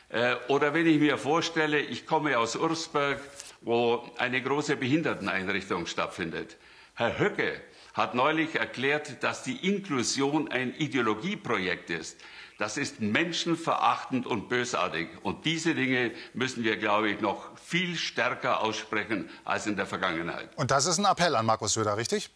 Äh, 0.09 0.35
Oder 0.49 0.73
wenn 0.73 0.85
ich 0.85 0.99
mir 0.99 1.17
vorstelle, 1.17 1.79
ich 1.79 2.05
komme 2.05 2.37
aus 2.37 2.57
Ursberg, 2.57 3.21
wo 3.61 4.03
eine 4.17 4.41
große 4.41 4.75
Behinderteneinrichtung 4.75 5.85
stattfindet. 5.85 6.57
Herr 6.95 7.17
Höcke 7.19 7.61
hat 7.93 8.15
neulich 8.15 8.55
erklärt, 8.55 9.23
dass 9.23 9.43
die 9.43 9.67
Inklusion 9.67 10.51
ein 10.51 10.73
Ideologieprojekt 10.75 11.89
ist. 11.89 12.19
Das 12.57 12.77
ist 12.77 12.99
menschenverachtend 13.01 14.27
und 14.27 14.47
bösartig. 14.47 15.09
Und 15.23 15.45
diese 15.45 15.73
Dinge 15.73 16.11
müssen 16.33 16.63
wir, 16.63 16.77
glaube 16.77 17.09
ich, 17.09 17.19
noch 17.19 17.57
viel 17.57 17.95
stärker 17.95 18.61
aussprechen 18.61 19.29
als 19.45 19.65
in 19.65 19.75
der 19.75 19.87
Vergangenheit. 19.87 20.49
Und 20.57 20.69
das 20.69 20.85
ist 20.85 20.99
ein 20.99 21.05
Appell 21.05 21.35
an 21.35 21.45
Markus 21.45 21.73
Söder, 21.73 21.97
richtig? 21.97 22.29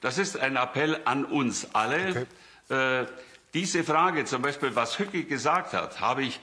Das 0.00 0.18
ist 0.18 0.38
ein 0.38 0.56
Appell 0.56 1.00
an 1.04 1.24
uns 1.24 1.74
alle. 1.74 2.26
Äh, 2.68 3.06
diese 3.56 3.84
Frage, 3.84 4.26
zum 4.26 4.42
Beispiel, 4.42 4.76
was 4.76 4.98
Hücke 4.98 5.24
gesagt 5.24 5.72
hat, 5.72 5.98
habe 5.98 6.24
ich 6.24 6.40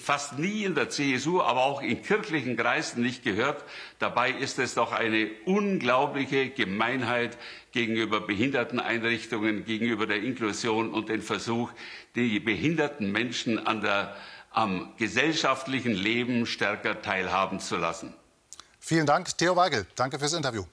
fast 0.00 0.40
nie 0.40 0.64
in 0.64 0.74
der 0.74 0.90
CSU, 0.90 1.40
aber 1.40 1.64
auch 1.64 1.82
in 1.82 2.02
kirchlichen 2.02 2.56
Kreisen 2.56 3.00
nicht 3.00 3.22
gehört. 3.22 3.62
Dabei 4.00 4.32
ist 4.32 4.58
es 4.58 4.74
doch 4.74 4.90
eine 4.90 5.30
unglaubliche 5.44 6.50
Gemeinheit 6.50 7.38
gegenüber 7.70 8.20
Behinderteneinrichtungen, 8.20 9.66
gegenüber 9.66 10.08
der 10.08 10.20
Inklusion 10.20 10.92
und 10.92 11.08
den 11.08 11.22
Versuch, 11.22 11.70
die 12.16 12.40
behinderten 12.40 13.12
Menschen 13.12 13.64
an 13.64 13.80
der, 13.80 14.16
am 14.50 14.92
gesellschaftlichen 14.96 15.92
Leben 15.92 16.44
stärker 16.44 17.00
teilhaben 17.02 17.60
zu 17.60 17.76
lassen. 17.76 18.14
Vielen 18.80 19.06
Dank, 19.06 19.38
Theo 19.38 19.54
Weigel. 19.54 19.86
Danke 19.94 20.18
fürs 20.18 20.32
Interview. 20.32 20.64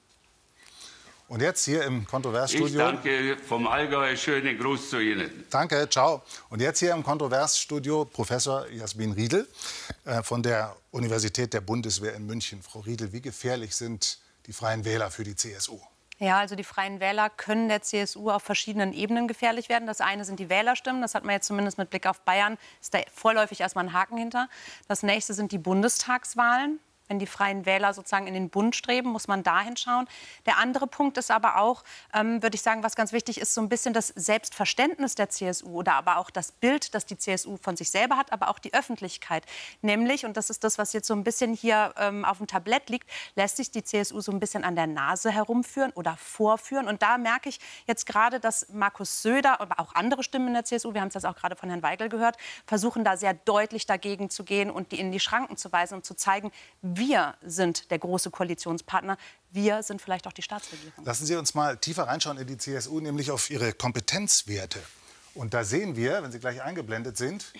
Und 1.28 1.42
jetzt 1.42 1.64
hier 1.64 1.82
im 1.84 2.02
Ich 2.02 2.06
Kontroversstudio. 2.08 2.78
danke 2.78 3.36
vom 3.36 3.66
Allgäu. 3.66 4.16
Schönen 4.16 4.56
Gruß 4.58 4.90
zu 4.90 5.00
Ihnen. 5.00 5.44
Danke, 5.50 5.88
ciao. 5.90 6.22
Und 6.50 6.60
jetzt 6.60 6.78
hier 6.78 6.92
im 6.92 7.02
Kontroversstudio 7.02 8.04
Professor 8.04 8.68
Jasmin 8.70 9.10
Riedel 9.12 9.48
äh, 10.04 10.22
von 10.22 10.44
der 10.44 10.76
Universität 10.92 11.52
der 11.52 11.62
Bundeswehr 11.62 12.14
in 12.14 12.26
München. 12.26 12.62
Frau 12.62 12.78
Riedel, 12.80 13.12
wie 13.12 13.20
gefährlich 13.20 13.74
sind 13.74 14.18
die 14.46 14.52
Freien 14.52 14.84
Wähler 14.84 15.10
für 15.10 15.24
die 15.24 15.34
CSU? 15.34 15.80
Ja, 16.18 16.38
also 16.38 16.54
die 16.54 16.64
Freien 16.64 17.00
Wähler 17.00 17.28
können 17.28 17.68
der 17.68 17.82
CSU 17.82 18.30
auf 18.30 18.44
verschiedenen 18.44 18.92
Ebenen 18.92 19.26
gefährlich 19.26 19.68
werden. 19.68 19.86
Das 19.86 20.00
eine 20.00 20.24
sind 20.24 20.38
die 20.38 20.48
Wählerstimmen, 20.48 21.02
das 21.02 21.14
hat 21.14 21.24
man 21.24 21.34
jetzt 21.34 21.48
zumindest 21.48 21.76
mit 21.76 21.90
Blick 21.90 22.06
auf 22.06 22.20
Bayern, 22.20 22.56
ist 22.80 22.94
da 22.94 23.00
vorläufig 23.12 23.60
erstmal 23.60 23.84
ein 23.86 23.92
Haken 23.92 24.16
hinter. 24.16 24.48
Das 24.88 25.02
nächste 25.02 25.34
sind 25.34 25.50
die 25.52 25.58
Bundestagswahlen. 25.58 26.78
Wenn 27.08 27.18
die 27.18 27.26
Freien 27.26 27.66
Wähler 27.66 27.94
sozusagen 27.94 28.26
in 28.26 28.34
den 28.34 28.50
Bund 28.50 28.74
streben, 28.74 29.10
muss 29.10 29.28
man 29.28 29.42
da 29.42 29.60
hinschauen. 29.60 30.08
Der 30.46 30.58
andere 30.58 30.86
Punkt 30.86 31.18
ist 31.18 31.30
aber 31.30 31.58
auch, 31.58 31.84
ähm, 32.14 32.42
würde 32.42 32.54
ich 32.54 32.62
sagen, 32.62 32.82
was 32.82 32.96
ganz 32.96 33.12
wichtig 33.12 33.40
ist, 33.40 33.54
so 33.54 33.60
ein 33.60 33.68
bisschen 33.68 33.94
das 33.94 34.08
Selbstverständnis 34.08 35.14
der 35.14 35.28
CSU 35.28 35.68
oder 35.68 35.94
aber 35.94 36.18
auch 36.18 36.30
das 36.30 36.52
Bild, 36.52 36.94
das 36.94 37.06
die 37.06 37.16
CSU 37.16 37.56
von 37.56 37.76
sich 37.76 37.90
selber 37.90 38.16
hat, 38.16 38.32
aber 38.32 38.48
auch 38.48 38.58
die 38.58 38.74
Öffentlichkeit. 38.74 39.44
Nämlich, 39.82 40.24
und 40.24 40.36
das 40.36 40.50
ist 40.50 40.64
das, 40.64 40.78
was 40.78 40.92
jetzt 40.92 41.06
so 41.06 41.14
ein 41.14 41.24
bisschen 41.24 41.54
hier 41.54 41.94
ähm, 41.96 42.24
auf 42.24 42.38
dem 42.38 42.46
Tablett 42.46 42.90
liegt, 42.90 43.08
lässt 43.34 43.56
sich 43.56 43.70
die 43.70 43.84
CSU 43.84 44.20
so 44.20 44.32
ein 44.32 44.40
bisschen 44.40 44.64
an 44.64 44.76
der 44.76 44.86
Nase 44.86 45.30
herumführen 45.30 45.92
oder 45.92 46.16
vorführen. 46.16 46.88
Und 46.88 47.02
da 47.02 47.18
merke 47.18 47.48
ich 47.48 47.60
jetzt 47.86 48.06
gerade, 48.06 48.40
dass 48.40 48.68
Markus 48.70 49.22
Söder, 49.22 49.60
aber 49.60 49.80
auch 49.80 49.94
andere 49.94 50.22
Stimmen 50.22 50.48
in 50.48 50.54
der 50.54 50.64
CSU, 50.64 50.94
wir 50.94 51.00
haben 51.00 51.08
es 51.08 51.14
jetzt 51.14 51.26
auch 51.26 51.36
gerade 51.36 51.56
von 51.56 51.68
Herrn 51.68 51.82
Weigel 51.82 52.08
gehört, 52.08 52.36
versuchen 52.66 53.04
da 53.04 53.16
sehr 53.16 53.34
deutlich 53.34 53.86
dagegen 53.86 54.30
zu 54.30 54.44
gehen 54.44 54.70
und 54.70 54.92
die 54.92 55.00
in 55.00 55.12
die 55.12 55.20
Schranken 55.20 55.56
zu 55.56 55.72
weisen 55.72 55.94
und 55.94 56.04
zu 56.04 56.14
zeigen, 56.14 56.50
wir 56.96 57.34
sind 57.42 57.90
der 57.90 57.98
große 57.98 58.30
Koalitionspartner, 58.30 59.16
wir 59.50 59.82
sind 59.82 60.00
vielleicht 60.02 60.26
auch 60.26 60.32
die 60.32 60.42
Staatsregierung. 60.42 61.04
Lassen 61.04 61.26
Sie 61.26 61.36
uns 61.36 61.54
mal 61.54 61.76
tiefer 61.76 62.04
reinschauen 62.04 62.38
in 62.38 62.46
die 62.46 62.58
CSU, 62.58 63.00
nämlich 63.00 63.30
auf 63.30 63.50
ihre 63.50 63.72
Kompetenzwerte. 63.72 64.80
Und 65.34 65.54
da 65.54 65.64
sehen 65.64 65.96
wir, 65.96 66.22
wenn 66.22 66.32
Sie 66.32 66.38
gleich 66.38 66.62
eingeblendet 66.62 67.16
sind, 67.16 67.52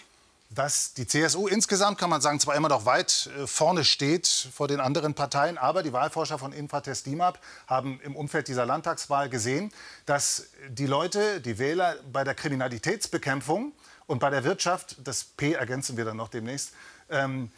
dass 0.51 0.95
die 0.95 1.07
CSU 1.07 1.49
insgesamt, 1.49 1.99
kann 1.99 2.09
man 2.09 2.21
sagen, 2.21 2.39
zwar 2.39 2.55
immer 2.55 2.69
noch 2.69 2.87
weit 2.87 3.29
äh, 3.37 3.47
vorne 3.47 3.85
steht 3.85 4.27
vor 4.27 4.69
den 4.69 4.81
anderen 4.81 5.15
Parteien, 5.15 5.59
aber 5.59 5.83
die 5.83 5.93
Wahlforscher 5.93 6.39
von 6.39 6.53
Infratest 6.53 7.07
DIMAP 7.07 7.41
haben 7.67 8.01
im 8.03 8.15
Umfeld 8.15 8.49
dieser 8.49 8.65
Landtagswahl 8.65 9.29
gesehen, 9.29 9.73
dass 10.07 10.47
die 10.69 10.87
Leute, 10.87 11.41
die 11.41 11.59
Wähler 11.59 11.97
bei 12.13 12.23
der 12.23 12.35
Kriminalitätsbekämpfung 12.35 13.73
und 14.07 14.21
bei 14.21 14.31
der 14.31 14.45
Wirtschaft, 14.45 14.97
das 15.03 15.25
P 15.25 15.53
ergänzen 15.53 15.97
wir 15.97 16.05
dann 16.05 16.17
noch 16.17 16.29
demnächst, 16.29 16.73
ähm, 17.11 17.51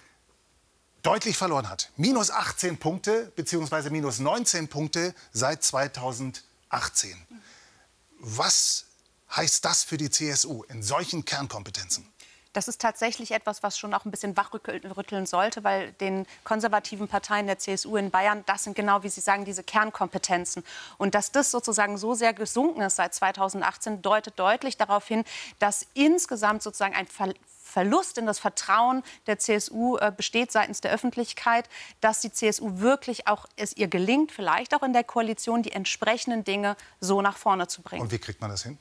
deutlich 1.09 1.38
verloren 1.38 1.71
hat. 1.71 1.91
Minus 1.97 2.31
18 2.31 2.77
Punkte 2.77 3.33
bzw. 3.35 3.88
minus 3.88 4.19
19 4.19 4.69
Punkte 4.69 5.15
seit 5.33 5.62
2018. 5.62 6.43
Was 8.19 8.85
heißt 9.35 9.65
das 9.65 9.85
für 9.85 9.97
die 9.97 10.11
CSU 10.11 10.65
in 10.65 10.83
solchen 10.83 11.25
Kernkompetenzen? 11.25 12.07
Das 12.53 12.69
ist 12.69 12.81
tatsächlich 12.81 13.31
etwas, 13.31 13.62
was 13.62 13.79
schon 13.79 13.95
auch 13.95 14.05
ein 14.05 14.11
bisschen 14.11 14.37
wachrütteln 14.37 15.25
sollte, 15.25 15.65
weil 15.65 15.93
den 15.93 16.27
konservativen 16.45 17.09
Parteien 17.09 17.47
der 17.47 17.59
CSU 17.59 17.97
in 17.97 18.11
Bayern, 18.11 18.43
das 18.45 18.65
sind 18.65 18.77
genau, 18.77 19.03
wie 19.03 19.09
Sie 19.09 19.21
sagen, 19.23 19.47
diese 19.47 19.62
Kernkompetenzen. 19.62 20.62
Und 20.99 21.15
dass 21.15 21.33
das 21.33 21.50
sozusagen 21.50 21.97
so 21.97 22.15
sehr 22.15 22.35
gesunken 22.35 22.83
ist 22.83 22.97
seit 22.97 23.15
2018, 23.15 24.03
deutet 24.03 24.38
deutlich 24.38 24.77
darauf 24.77 25.07
hin, 25.07 25.25
dass 25.59 25.87
insgesamt 25.95 26.62
sozusagen 26.62 26.95
ein 26.95 27.07
Verlust 27.68 28.16
in 28.16 28.26
das 28.26 28.38
Vertrauen 28.38 29.02
der 29.26 29.38
CSU 29.38 29.98
äh, 29.98 30.10
besteht 30.16 30.50
seitens 30.50 30.80
der 30.80 30.90
Öffentlichkeit, 30.90 31.68
dass 32.00 32.20
die 32.20 32.32
CSU 32.32 32.78
wirklich 32.78 33.28
auch 33.28 33.46
es 33.56 33.76
ihr 33.76 33.88
gelingt, 33.88 34.32
vielleicht 34.32 34.75
auch 34.75 34.82
in 34.82 34.94
der 34.94 35.04
Koalition 35.04 35.62
die 35.62 35.72
entsprechenden 35.72 36.44
Dinge 36.44 36.76
so 37.00 37.20
nach 37.20 37.37
vorne 37.37 37.68
zu 37.68 37.82
bringen. 37.82 38.02
Und 38.02 38.10
wie 38.10 38.18
kriegt 38.18 38.40
man 38.40 38.50
das 38.50 38.62
hin? 38.62 38.78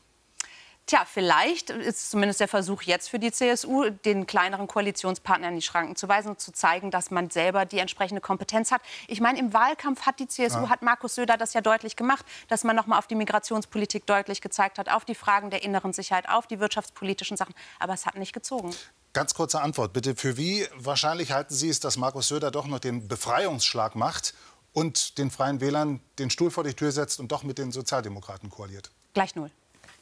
Tja, 0.88 1.04
vielleicht 1.06 1.70
ist 1.70 2.10
zumindest 2.10 2.40
der 2.40 2.48
Versuch 2.48 2.82
jetzt 2.84 3.10
für 3.10 3.20
die 3.20 3.34
CSU, 3.34 3.90
den 3.90 4.26
kleineren 4.26 4.68
Koalitionspartnern 4.68 5.54
die 5.54 5.62
Schranken 5.62 5.98
zu 5.98 6.08
weisen 6.08 6.30
und 6.30 6.40
zu 6.40 6.54
zeigen, 6.54 6.92
dass 6.92 7.12
man 7.12 7.30
selber 7.30 7.66
die 7.66 7.80
entsprechende 7.80 8.22
Kompetenz 8.22 8.72
hat. 8.72 8.82
Ich 9.10 9.20
meine, 9.20 9.38
im 9.38 9.54
Wahlkampf 9.54 10.06
hat 10.06 10.18
die 10.22 10.30
CSU, 10.30 10.60
ja. 10.60 10.70
hat 10.70 10.84
Markus 10.84 11.16
Söder 11.16 11.36
das 11.36 11.54
ja 11.54 11.60
deutlich 11.60 11.98
gemacht, 11.98 12.26
dass 12.48 12.64
man 12.64 12.74
noch 12.74 12.88
mal 12.88 12.98
auf 12.98 13.06
die 13.06 13.16
Migrationspolitik 13.16 14.06
deutlich 14.06 14.40
gezeigt 14.40 14.80
hat, 14.80 14.88
auf 14.88 15.04
die 15.04 15.14
Fragen 15.14 15.50
der 15.50 15.62
inneren 15.62 15.92
Sicherheit, 15.92 16.30
auf 16.30 16.48
die 16.48 16.62
wirtschaftspolitischen 16.62 17.36
Sachen. 17.36 17.54
Aber 17.80 17.94
es 17.94 18.06
hat 18.06 18.16
nicht 18.16 18.32
gezogen. 18.32 18.74
Ganz 19.12 19.34
kurze 19.34 19.60
Antwort 19.60 19.92
bitte. 19.92 20.16
Für 20.16 20.38
wie 20.38 20.68
wahrscheinlich 20.74 21.34
halten 21.34 21.54
Sie 21.54 21.68
es, 21.68 21.82
dass 21.82 21.98
Markus 21.98 22.30
Söder 22.30 22.50
doch 22.50 22.66
noch 22.66 22.80
den 22.80 23.10
Befreiungsschlag 23.10 23.96
macht 23.96 24.34
und 24.72 25.18
den 25.18 25.32
Freien 25.32 25.60
Wählern 25.60 26.00
den 26.18 26.30
Stuhl 26.30 26.50
vor 26.50 26.64
die 26.64 26.74
Tür 26.74 26.94
setzt 26.94 27.20
und 27.20 27.34
doch 27.34 27.44
mit 27.44 27.58
den 27.58 27.74
Sozialdemokraten 27.74 28.50
koaliert? 28.50 28.90
Gleich 29.14 29.36
null. 29.36 29.52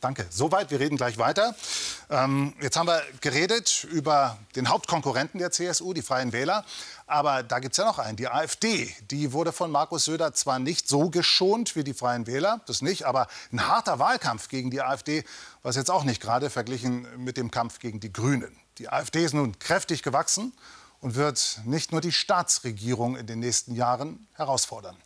Danke. 0.06 0.28
Soweit. 0.30 0.70
Wir 0.70 0.80
reden 0.80 0.98
gleich 0.98 1.18
weiter. 1.18 1.56
Ähm, 2.12 2.54
jetzt 2.62 2.78
haben 2.78 2.86
wir 2.86 3.02
geredet 3.22 3.88
über 3.90 4.38
den 4.56 4.70
Hauptkonkurrenten 4.70 5.40
der 5.40 5.50
CSU, 5.50 5.94
die 5.94 6.04
Freien 6.04 6.32
Wähler. 6.32 6.64
Aber 7.08 7.42
da 7.42 7.58
gibt 7.58 7.74
es 7.74 7.78
ja 7.78 7.86
noch 7.86 7.98
einen, 7.98 8.16
die 8.16 8.28
AfD. 8.28 8.96
Die 9.10 9.34
wurde 9.34 9.52
von 9.52 9.72
Markus 9.72 10.06
Söder 10.06 10.32
zwar 10.34 10.60
nicht 10.60 10.88
so 10.88 11.10
geschont 11.10 11.76
wie 11.76 11.84
die 11.84 11.96
Freien 11.96 12.28
Wähler, 12.28 12.62
das 12.68 12.84
nicht, 12.84 13.06
aber 13.06 13.26
ein 13.52 13.68
harter 13.68 13.98
Wahlkampf 13.98 14.48
gegen 14.48 14.70
die 14.70 14.84
AfD 14.84 15.24
war 15.64 15.72
es 15.72 15.76
jetzt 15.76 15.90
auch 15.90 16.04
nicht 16.04 16.22
gerade 16.22 16.52
verglichen 16.52 17.08
mit 17.18 17.36
dem 17.36 17.50
Kampf 17.50 17.80
gegen 17.80 18.00
die 18.00 18.14
Grünen. 18.14 18.56
Die 18.78 18.90
AfD 18.90 19.26
ist 19.26 19.34
nun 19.34 19.58
kräftig 19.58 20.04
gewachsen 20.04 20.54
und 21.02 21.16
wird 21.16 21.62
nicht 21.66 21.92
nur 21.92 22.02
die 22.02 22.12
Staatsregierung 22.12 23.18
in 23.18 23.26
den 23.26 23.40
nächsten 23.40 23.74
Jahren 23.74 24.28
herausfordern. 24.34 24.98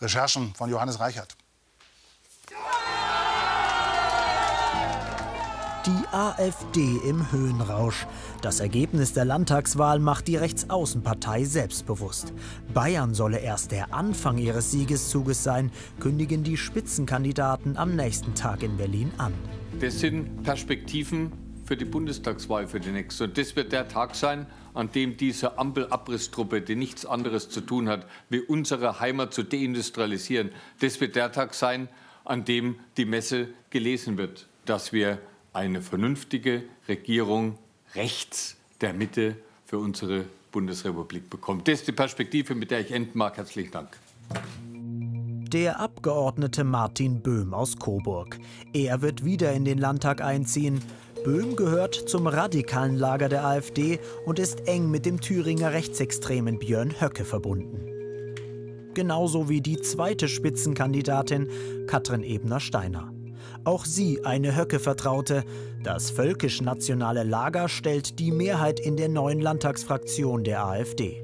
Recherchen 0.00 0.52
von 0.56 0.68
Johannes 0.68 0.98
Reichert. 0.98 1.36
Die 5.88 6.06
AfD 6.12 7.00
im 7.08 7.32
Höhenrausch. 7.32 8.06
Das 8.42 8.60
Ergebnis 8.60 9.14
der 9.14 9.24
Landtagswahl 9.24 10.00
macht 10.00 10.28
die 10.28 10.36
Rechtsaußenpartei 10.36 11.44
selbstbewusst. 11.44 12.34
Bayern 12.74 13.14
solle 13.14 13.38
erst 13.38 13.72
der 13.72 13.94
Anfang 13.94 14.36
ihres 14.36 14.70
Siegeszuges 14.70 15.42
sein, 15.42 15.72
kündigen 15.98 16.44
die 16.44 16.58
Spitzenkandidaten 16.58 17.78
am 17.78 17.96
nächsten 17.96 18.34
Tag 18.34 18.62
in 18.62 18.76
Berlin 18.76 19.10
an. 19.16 19.32
Das 19.80 20.00
sind 20.00 20.42
Perspektiven 20.42 21.32
für 21.64 21.78
die 21.78 21.86
Bundestagswahl 21.86 22.68
für 22.68 22.80
die 22.80 22.90
nächste. 22.90 23.24
Und 23.24 23.38
das 23.38 23.56
wird 23.56 23.72
der 23.72 23.88
Tag 23.88 24.14
sein, 24.14 24.46
an 24.74 24.92
dem 24.92 25.16
diese 25.16 25.56
Ampel-Abrisstruppe, 25.56 26.60
die 26.60 26.76
nichts 26.76 27.06
anderes 27.06 27.48
zu 27.48 27.62
tun 27.62 27.88
hat, 27.88 28.06
wie 28.28 28.40
unsere 28.40 29.00
Heimat 29.00 29.32
zu 29.32 29.42
deindustrialisieren, 29.42 30.50
das 30.80 31.00
wird 31.00 31.16
der 31.16 31.32
Tag 31.32 31.54
sein, 31.54 31.88
an 32.26 32.44
dem 32.44 32.78
die 32.98 33.06
Messe 33.06 33.48
gelesen 33.70 34.18
wird, 34.18 34.48
dass 34.66 34.92
wir 34.92 35.18
eine 35.58 35.82
vernünftige 35.82 36.62
Regierung 36.86 37.58
rechts 37.94 38.56
der 38.80 38.94
Mitte 38.94 39.36
für 39.66 39.78
unsere 39.78 40.24
Bundesrepublik 40.52 41.28
bekommt. 41.28 41.66
Das 41.66 41.80
ist 41.80 41.88
die 41.88 41.92
Perspektive, 41.92 42.54
mit 42.54 42.70
der 42.70 42.80
ich 42.80 42.92
enden 42.92 43.18
mag. 43.18 43.36
Herzlichen 43.36 43.72
Dank. 43.72 43.98
Der 45.52 45.80
Abgeordnete 45.80 46.62
Martin 46.62 47.22
Böhm 47.22 47.54
aus 47.54 47.76
Coburg. 47.76 48.38
Er 48.72 49.02
wird 49.02 49.24
wieder 49.24 49.52
in 49.52 49.64
den 49.64 49.78
Landtag 49.78 50.20
einziehen. 50.20 50.80
Böhm 51.24 51.56
gehört 51.56 51.94
zum 51.94 52.28
radikalen 52.28 52.96
Lager 52.96 53.28
der 53.28 53.44
AfD 53.44 53.98
und 54.26 54.38
ist 54.38 54.68
eng 54.68 54.90
mit 54.90 55.06
dem 55.06 55.20
Thüringer 55.20 55.72
Rechtsextremen 55.72 56.60
Björn 56.60 57.00
Höcke 57.00 57.24
verbunden. 57.24 57.80
Genauso 58.94 59.48
wie 59.48 59.60
die 59.60 59.80
zweite 59.80 60.28
Spitzenkandidatin 60.28 61.48
Katrin 61.86 62.22
Ebner-Steiner. 62.22 63.17
Auch 63.68 63.84
sie 63.84 64.24
eine 64.24 64.56
Höcke-Vertraute. 64.56 65.44
Das 65.84 66.08
völkisch-nationale 66.08 67.22
Lager 67.22 67.68
stellt 67.68 68.18
die 68.18 68.32
Mehrheit 68.32 68.80
in 68.80 68.96
der 68.96 69.10
neuen 69.10 69.42
Landtagsfraktion 69.42 70.42
der 70.42 70.64
AfD. 70.64 71.22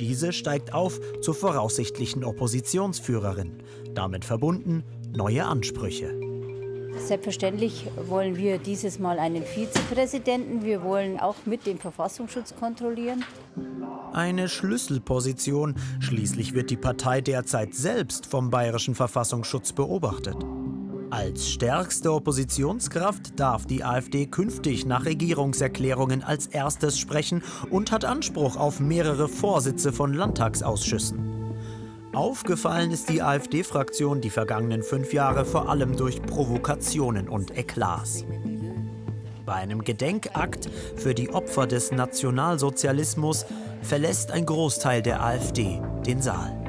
Diese 0.00 0.32
steigt 0.32 0.74
auf 0.74 0.98
zur 1.20 1.36
voraussichtlichen 1.36 2.24
Oppositionsführerin. 2.24 3.62
Damit 3.94 4.24
verbunden 4.24 4.82
neue 5.14 5.44
Ansprüche. 5.44 6.12
Selbstverständlich 6.98 7.86
wollen 8.08 8.36
wir 8.36 8.58
dieses 8.58 8.98
Mal 8.98 9.20
einen 9.20 9.44
Vizepräsidenten. 9.44 10.64
Wir 10.64 10.82
wollen 10.82 11.20
auch 11.20 11.36
mit 11.46 11.64
dem 11.64 11.78
Verfassungsschutz 11.78 12.56
kontrollieren. 12.58 13.24
Eine 14.12 14.48
Schlüsselposition. 14.48 15.76
Schließlich 16.00 16.54
wird 16.54 16.70
die 16.70 16.76
Partei 16.76 17.20
derzeit 17.20 17.72
selbst 17.72 18.26
vom 18.26 18.50
bayerischen 18.50 18.96
Verfassungsschutz 18.96 19.72
beobachtet. 19.72 20.44
Als 21.14 21.48
stärkste 21.48 22.12
Oppositionskraft 22.12 23.38
darf 23.38 23.66
die 23.66 23.84
AfD 23.84 24.26
künftig 24.26 24.84
nach 24.84 25.04
Regierungserklärungen 25.04 26.24
als 26.24 26.48
erstes 26.48 26.98
sprechen 26.98 27.44
und 27.70 27.92
hat 27.92 28.04
Anspruch 28.04 28.56
auf 28.56 28.80
mehrere 28.80 29.28
Vorsitze 29.28 29.92
von 29.92 30.12
Landtagsausschüssen. 30.12 31.20
Aufgefallen 32.12 32.90
ist 32.90 33.10
die 33.10 33.22
AfD-Fraktion 33.22 34.22
die 34.22 34.30
vergangenen 34.30 34.82
fünf 34.82 35.12
Jahre 35.12 35.44
vor 35.44 35.68
allem 35.68 35.96
durch 35.96 36.20
Provokationen 36.20 37.28
und 37.28 37.56
Eklats. 37.56 38.24
Bei 39.46 39.54
einem 39.54 39.84
Gedenkakt 39.84 40.68
für 40.96 41.14
die 41.14 41.30
Opfer 41.30 41.68
des 41.68 41.92
Nationalsozialismus 41.92 43.46
verlässt 43.82 44.32
ein 44.32 44.46
Großteil 44.46 45.00
der 45.00 45.22
AfD 45.22 45.80
den 46.04 46.20
Saal. 46.20 46.63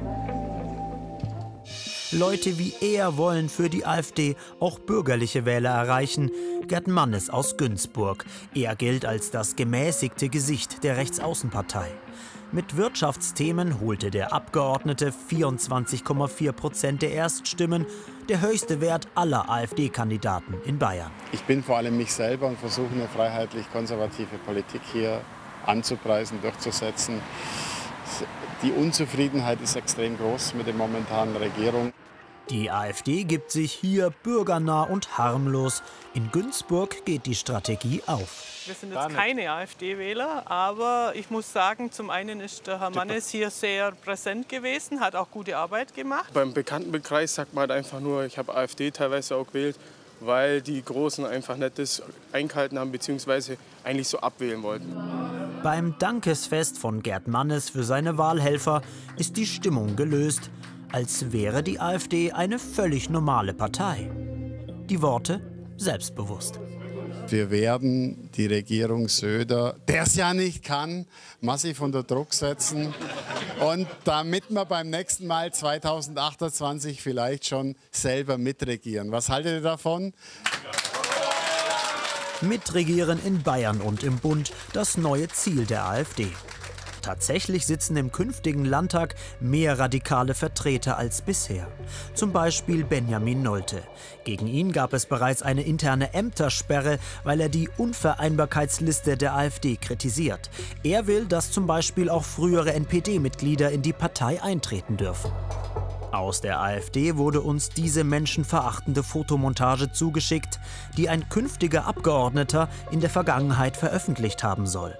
Leute 2.15 2.57
wie 2.57 2.73
er 2.79 3.17
wollen 3.17 3.49
für 3.49 3.69
die 3.69 3.85
AfD 3.85 4.37
auch 4.61 4.79
bürgerliche 4.79 5.43
Wähler 5.43 5.71
erreichen. 5.71 6.31
Gerd 6.65 6.87
Mannes 6.87 7.29
aus 7.29 7.57
Günzburg. 7.57 8.23
Er 8.53 8.77
gilt 8.77 9.05
als 9.05 9.31
das 9.31 9.57
gemäßigte 9.57 10.29
Gesicht 10.29 10.85
der 10.85 10.95
Rechtsaußenpartei. 10.95 11.87
Mit 12.53 12.77
Wirtschaftsthemen 12.77 13.81
holte 13.81 14.11
der 14.11 14.31
Abgeordnete 14.31 15.11
24,4 15.29 16.53
Prozent 16.53 17.01
der 17.01 17.11
Erststimmen, 17.11 17.85
der 18.29 18.39
höchste 18.39 18.79
Wert 18.79 19.09
aller 19.15 19.49
AfD-Kandidaten 19.49 20.55
in 20.63 20.79
Bayern. 20.79 21.11
Ich 21.33 21.43
bin 21.43 21.63
vor 21.63 21.75
allem 21.75 21.97
mich 21.97 22.13
selber 22.13 22.47
und 22.47 22.57
versuche 22.57 22.93
eine 22.93 23.09
freiheitlich-konservative 23.09 24.37
Politik 24.45 24.81
hier 24.93 25.19
anzupreisen, 25.65 26.41
durchzusetzen. 26.41 27.19
Die 28.61 28.71
Unzufriedenheit 28.71 29.59
ist 29.59 29.75
extrem 29.75 30.17
groß 30.17 30.53
mit 30.53 30.65
der 30.65 30.75
momentanen 30.75 31.35
Regierung. 31.35 31.91
Die 32.51 32.69
AfD 32.69 33.23
gibt 33.23 33.49
sich 33.49 33.71
hier 33.71 34.13
bürgernah 34.21 34.83
und 34.83 35.17
harmlos. 35.17 35.81
In 36.13 36.31
Günzburg 36.31 37.03
geht 37.03 37.25
die 37.25 37.33
Strategie 37.33 38.03
auf. 38.05 38.61
Wir 38.67 38.75
sind 38.75 38.93
jetzt 38.93 39.15
keine 39.15 39.51
AfD-Wähler, 39.51 40.43
aber 40.49 41.13
ich 41.15 41.31
muss 41.31 41.51
sagen, 41.51 41.91
zum 41.91 42.11
einen 42.11 42.41
ist 42.41 42.67
der 42.67 42.79
Herr 42.79 42.91
Mannes 42.91 43.29
hier 43.29 43.49
sehr 43.49 43.93
präsent 43.93 44.47
gewesen, 44.47 44.99
hat 44.99 45.15
auch 45.15 45.31
gute 45.31 45.57
Arbeit 45.57 45.95
gemacht. 45.95 46.31
Beim 46.33 46.53
Bekanntenkreis 46.53 47.33
sagt 47.33 47.55
man 47.55 47.61
halt 47.61 47.71
einfach 47.71 47.99
nur, 47.99 48.25
ich 48.25 48.37
habe 48.37 48.55
AfD 48.55 48.91
teilweise 48.91 49.35
auch 49.35 49.47
gewählt, 49.47 49.79
weil 50.19 50.61
die 50.61 50.83
Großen 50.83 51.25
einfach 51.25 51.57
nicht 51.57 51.79
das 51.79 52.03
eingehalten 52.31 52.77
haben, 52.77 52.91
beziehungsweise 52.91 53.57
eigentlich 53.83 54.07
so 54.07 54.19
abwählen 54.19 54.61
wollten. 54.61 54.95
Beim 55.63 55.95
Dankesfest 55.97 56.77
von 56.77 57.01
Gerd 57.01 57.27
Mannes 57.27 57.71
für 57.71 57.83
seine 57.83 58.19
Wahlhelfer 58.19 58.83
ist 59.17 59.35
die 59.35 59.47
Stimmung 59.47 59.95
gelöst 59.95 60.51
als 60.95 61.33
wäre 61.33 61.61
die 61.61 61.81
AfD 61.81 62.31
eine 62.31 62.57
völlig 62.57 63.09
normale 63.09 63.53
Partei. 63.53 64.09
Die 64.89 65.01
Worte 65.01 65.41
selbstbewusst. 65.75 66.57
Wir 67.27 67.51
werden 67.51 68.31
die 68.31 68.45
Regierung 68.45 69.09
Söder, 69.09 69.75
der 69.89 70.03
es 70.03 70.15
ja 70.15 70.33
nicht 70.33 70.63
kann, 70.63 71.05
massiv 71.41 71.81
unter 71.81 72.01
Druck 72.01 72.33
setzen. 72.33 72.93
Und 73.59 73.89
damit 74.05 74.45
wir 74.49 74.63
beim 74.63 74.89
nächsten 74.89 75.27
Mal 75.27 75.53
2028 75.53 77.01
vielleicht 77.01 77.45
schon 77.45 77.75
selber 77.91 78.37
mitregieren. 78.37 79.11
Was 79.11 79.27
haltet 79.27 79.51
ihr 79.51 79.61
davon? 79.61 80.13
Mitregieren 82.39 83.19
in 83.25 83.43
Bayern 83.43 83.81
und 83.81 84.05
im 84.05 84.19
Bund, 84.19 84.53
das 84.71 84.97
neue 84.97 85.27
Ziel 85.27 85.65
der 85.65 85.89
AfD. 85.89 86.29
Tatsächlich 87.05 87.67
sitzen 87.67 87.97
im 87.97 88.11
künftigen 88.11 88.65
Landtag 88.65 89.13
mehr 89.39 89.77
radikale 89.77 90.33
Vertreter 90.33 90.97
als 90.97 91.21
bisher. 91.21 91.67
Zum 92.15 92.33
Beispiel 92.33 92.83
Benjamin 92.83 93.43
Nolte. 93.43 93.83
Gegen 94.23 94.47
ihn 94.47 94.71
gab 94.71 94.91
es 94.91 95.05
bereits 95.05 95.43
eine 95.43 95.61
interne 95.61 96.15
Ämtersperre, 96.15 96.97
weil 97.23 97.41
er 97.41 97.49
die 97.49 97.69
Unvereinbarkeitsliste 97.77 99.17
der 99.17 99.35
AfD 99.35 99.75
kritisiert. 99.75 100.49
Er 100.81 101.05
will, 101.05 101.27
dass 101.27 101.51
zum 101.51 101.67
Beispiel 101.67 102.09
auch 102.09 102.23
frühere 102.23 102.73
NPD-Mitglieder 102.73 103.69
in 103.69 103.83
die 103.83 103.93
Partei 103.93 104.41
eintreten 104.41 104.97
dürfen. 104.97 105.31
Aus 106.11 106.41
der 106.41 106.59
AfD 106.59 107.17
wurde 107.17 107.41
uns 107.41 107.69
diese 107.69 108.03
menschenverachtende 108.03 109.03
Fotomontage 109.03 109.91
zugeschickt, 109.91 110.59
die 110.97 111.07
ein 111.07 111.29
künftiger 111.29 111.85
Abgeordneter 111.85 112.67
in 112.89 112.99
der 112.99 113.11
Vergangenheit 113.11 113.77
veröffentlicht 113.77 114.43
haben 114.43 114.65
soll. 114.65 114.97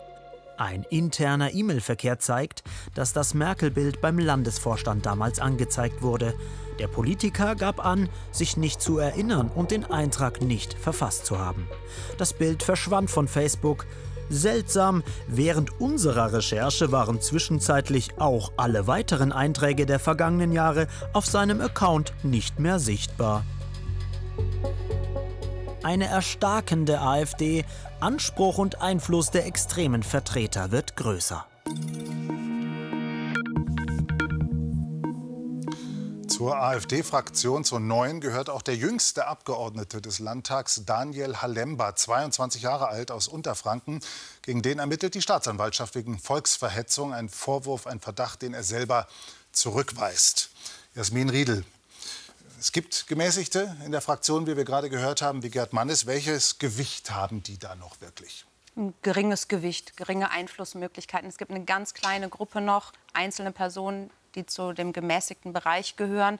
Ein 0.58 0.86
interner 0.89 1.54
E-Mail-Verkehr 1.54 2.20
zeigt, 2.20 2.63
dass 2.94 3.12
das 3.12 3.34
Merkel-Bild 3.34 4.00
beim 4.00 4.18
Landesvorstand 4.18 5.06
damals 5.06 5.39
angezeigt 5.39 6.02
wurde. 6.02 6.34
Der 6.80 6.88
Politiker 6.88 7.56
gab 7.56 7.86
an, 7.86 8.10
sich 8.32 8.56
nicht 8.56 8.82
zu 8.82 8.98
erinnern 8.98 9.52
und 9.54 9.72
den 9.72 9.86
Eintrag 9.86 10.41
nicht 10.41 10.74
verfasst 10.74 11.26
zu 11.26 11.39
haben. 11.39 11.68
Das 12.18 12.34
Bild 12.34 12.63
verschwand 12.63 13.10
von 13.10 13.28
Facebook. 13.28 13.86
Seltsam, 14.30 15.04
während 15.28 15.80
unserer 15.82 16.32
Recherche 16.34 16.91
waren 16.91 17.22
zwischenzeitlich 17.22 18.18
auch 18.18 18.54
alle 18.56 18.88
weiteren 18.88 19.32
Einträge 19.32 19.86
der 19.86 20.00
vergangenen 20.00 20.52
Jahre 20.52 20.88
auf 21.12 21.26
seinem 21.26 21.62
Account 21.62 22.13
nicht 22.24 22.60
mehr 22.60 22.80
sichtbar. 22.80 23.44
Eine 25.84 26.08
erstarkende 26.08 27.00
AfD, 27.00 27.63
Anspruch 28.01 28.58
und 28.58 28.81
Einfluss 28.81 29.31
der 29.31 29.45
extremen 29.45 30.03
Vertreter 30.03 30.71
wird 30.71 30.97
größer. 30.97 31.45
Zur 36.27 36.58
AfD-Fraktion, 36.58 37.63
zur 37.63 37.79
neuen, 37.79 38.19
gehört 38.19 38.49
auch 38.49 38.62
der 38.62 38.75
jüngste 38.75 39.27
Abgeordnete 39.27 40.01
des 40.01 40.19
Landtags, 40.19 40.81
Daniel 40.86 41.38
Halemba, 41.38 41.95
22 41.95 42.63
Jahre 42.63 42.89
alt 42.89 43.12
aus 43.12 43.29
Unterfranken. 43.29 44.01
Gegen 44.41 44.62
den 44.62 44.79
ermittelt 44.79 45.15
die 45.15 45.21
Staatsanwaltschaft 45.21 45.95
wegen 45.95 46.19
Volksverhetzung. 46.19 47.13
Ein 47.13 47.29
Vorwurf, 47.29 47.88
ein 47.88 48.01
Verdacht, 48.01 48.41
den 48.41 48.53
er 48.53 48.63
selber 48.63 49.08
zurückweist. 49.53 50.49
Jasmin 50.95 51.29
Riedel, 51.29 51.63
es 52.65 52.71
gibt 52.71 53.06
Gemäßigte 53.06 53.78
in 53.86 53.91
der 53.91 54.01
Fraktion, 54.01 54.47
wie 54.47 54.58
wir 54.58 54.65
gerade 54.65 54.89
gehört 54.89 55.21
haben, 55.21 55.43
wie 55.43 55.51
Gerd 55.51 55.71
Mannes. 55.71 56.08
Welches 56.08 56.58
Gewicht 56.58 57.12
haben 57.12 57.43
die 57.43 57.60
da 57.60 57.75
noch 57.75 58.01
wirklich? 58.01 58.43
Ein 58.75 58.95
geringes 59.04 59.47
Gewicht, 59.47 59.95
geringe 59.97 60.32
Einflussmöglichkeiten. 60.32 61.30
Es 61.30 61.38
gibt 61.38 61.51
eine 61.51 61.63
ganz 61.63 61.93
kleine 61.93 62.28
Gruppe 62.28 62.62
noch, 62.62 62.91
einzelne 63.13 63.51
Personen, 63.51 64.10
die 64.34 64.47
zu 64.47 64.73
dem 64.73 64.93
gemäßigten 64.93 65.54
Bereich 65.54 65.95
gehören. 65.95 66.39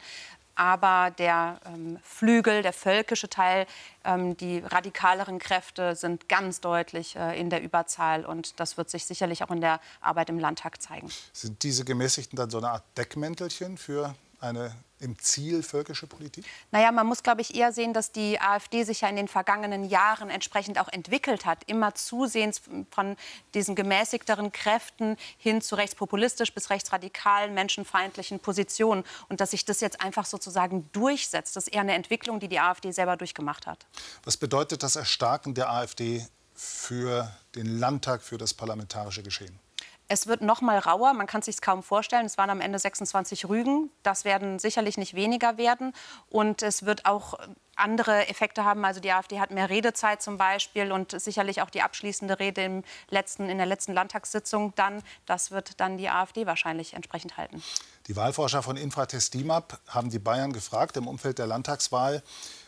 Aber 0.56 1.12
der 1.12 1.60
ähm, 1.64 2.00
Flügel, 2.02 2.64
der 2.64 2.74
völkische 2.74 3.30
Teil, 3.30 3.68
ähm, 4.04 4.36
die 4.36 4.64
radikaleren 4.66 5.38
Kräfte 5.38 5.96
sind 5.96 6.28
ganz 6.28 6.60
deutlich 6.60 7.16
äh, 7.16 7.40
in 7.40 7.52
der 7.52 7.62
Überzahl. 7.62 8.26
Und 8.26 8.60
das 8.60 8.78
wird 8.78 8.90
sich 8.90 9.06
sicherlich 9.06 9.44
auch 9.44 9.52
in 9.52 9.62
der 9.62 9.80
Arbeit 10.02 10.30
im 10.32 10.40
Landtag 10.40 10.82
zeigen. 10.82 11.12
Sind 11.34 11.62
diese 11.62 11.86
Gemäßigten 11.86 12.36
dann 12.36 12.50
so 12.50 12.58
eine 12.58 12.72
Art 12.72 12.84
Deckmäntelchen 12.98 13.78
für 13.78 14.16
eine 14.40 14.74
im 15.06 15.18
Ziel 15.20 15.64
völkische 15.64 16.08
Politik? 16.08 16.46
Naja, 16.72 16.92
man 16.92 17.08
muss, 17.08 17.24
glaube 17.24 17.42
ich, 17.42 17.56
eher 17.56 17.72
sehen, 17.72 17.94
dass 17.94 18.12
die 18.12 18.42
AfD 18.42 18.84
sich 18.84 19.02
ja 19.02 19.08
in 19.08 19.16
den 19.16 19.28
vergangenen 19.28 19.86
Jahren 19.86 20.30
entsprechend 20.30 20.80
auch 20.80 20.90
entwickelt 20.90 21.46
hat. 21.46 21.64
Immer 21.68 21.96
zusehends 21.96 22.62
von 22.90 23.16
diesen 23.54 23.76
gemäßigteren 23.76 24.52
Kräften 24.52 25.16
hin 25.38 25.62
zu 25.62 25.76
rechtspopulistisch 25.76 26.54
bis 26.54 26.70
rechtsradikalen, 26.70 27.54
menschenfeindlichen 27.54 28.40
Positionen. 28.40 29.04
Und 29.30 29.40
dass 29.40 29.52
sich 29.52 29.64
das 29.64 29.80
jetzt 29.80 30.02
einfach 30.02 30.26
sozusagen 30.26 30.90
durchsetzt, 30.92 31.56
das 31.56 31.68
ist 31.68 31.74
eher 31.74 31.82
eine 31.82 31.94
Entwicklung, 31.94 32.40
die 32.40 32.48
die 32.48 32.60
AfD 32.60 32.92
selber 32.92 33.16
durchgemacht 33.16 33.68
hat. 33.68 33.86
Was 34.24 34.38
bedeutet 34.38 34.82
das 34.82 34.96
Erstarken 34.96 35.54
der 35.54 35.70
AfD 35.72 36.26
für 36.56 37.32
den 37.54 37.80
Landtag, 37.80 38.24
für 38.24 38.38
das 38.38 38.54
parlamentarische 38.54 39.22
Geschehen? 39.22 39.60
Es 40.08 40.28
wird 40.28 40.42
noch 40.42 40.62
mal 40.62 40.78
rauer, 40.78 41.14
man 41.14 41.26
kann 41.26 41.40
es 41.40 41.46
sich 41.46 41.62
kaum 41.62 41.82
vorstellen. 41.82 42.26
Es 42.26 42.38
waren 42.38 42.50
am 42.50 42.62
Ende 42.62 42.78
26 42.78 43.50
Rügen. 43.50 43.90
Das 44.04 44.24
werden 44.24 44.60
sicherlich 44.60 44.98
nicht 44.98 45.16
weniger 45.16 45.58
werden. 45.58 45.94
Und 46.30 46.62
es 46.62 46.86
wird 46.86 47.06
auch 47.06 47.40
andere 47.76 48.28
Effekte 48.30 48.64
haben. 48.64 48.86
Also 48.86 49.00
die 49.00 49.12
AfD 49.12 49.40
hat 49.40 49.52
mehr 49.52 49.70
Redezeit 49.70 50.22
zum 50.22 50.38
Beispiel 50.38 50.92
und 50.92 51.20
sicherlich 51.20 51.62
auch 51.62 51.70
die 51.70 51.82
abschließende 51.82 52.40
Rede 52.40 52.64
im 52.64 52.84
letzten, 53.10 53.50
in 53.50 53.58
der 53.58 53.66
letzten 53.66 53.94
Landtagssitzung 53.94 54.74
dann. 54.76 55.02
Das 55.26 55.52
wird 55.52 55.80
dann 55.80 55.98
die 55.98 56.10
AfD 56.10 56.46
wahrscheinlich 56.46 56.94
entsprechend 56.94 57.38
halten. 57.38 57.62
Die 58.08 58.16
Wahlforscher 58.16 58.62
von 58.62 58.78
Infratest 58.78 59.34
DIMAP 59.34 59.80
haben 59.88 60.10
die 60.10 60.20
Bayern 60.20 60.54
gefragt 60.54 60.98
im 60.98 61.08
Umfeld 61.08 61.40
der 61.40 61.48
Landtagswahl. 61.48 62.24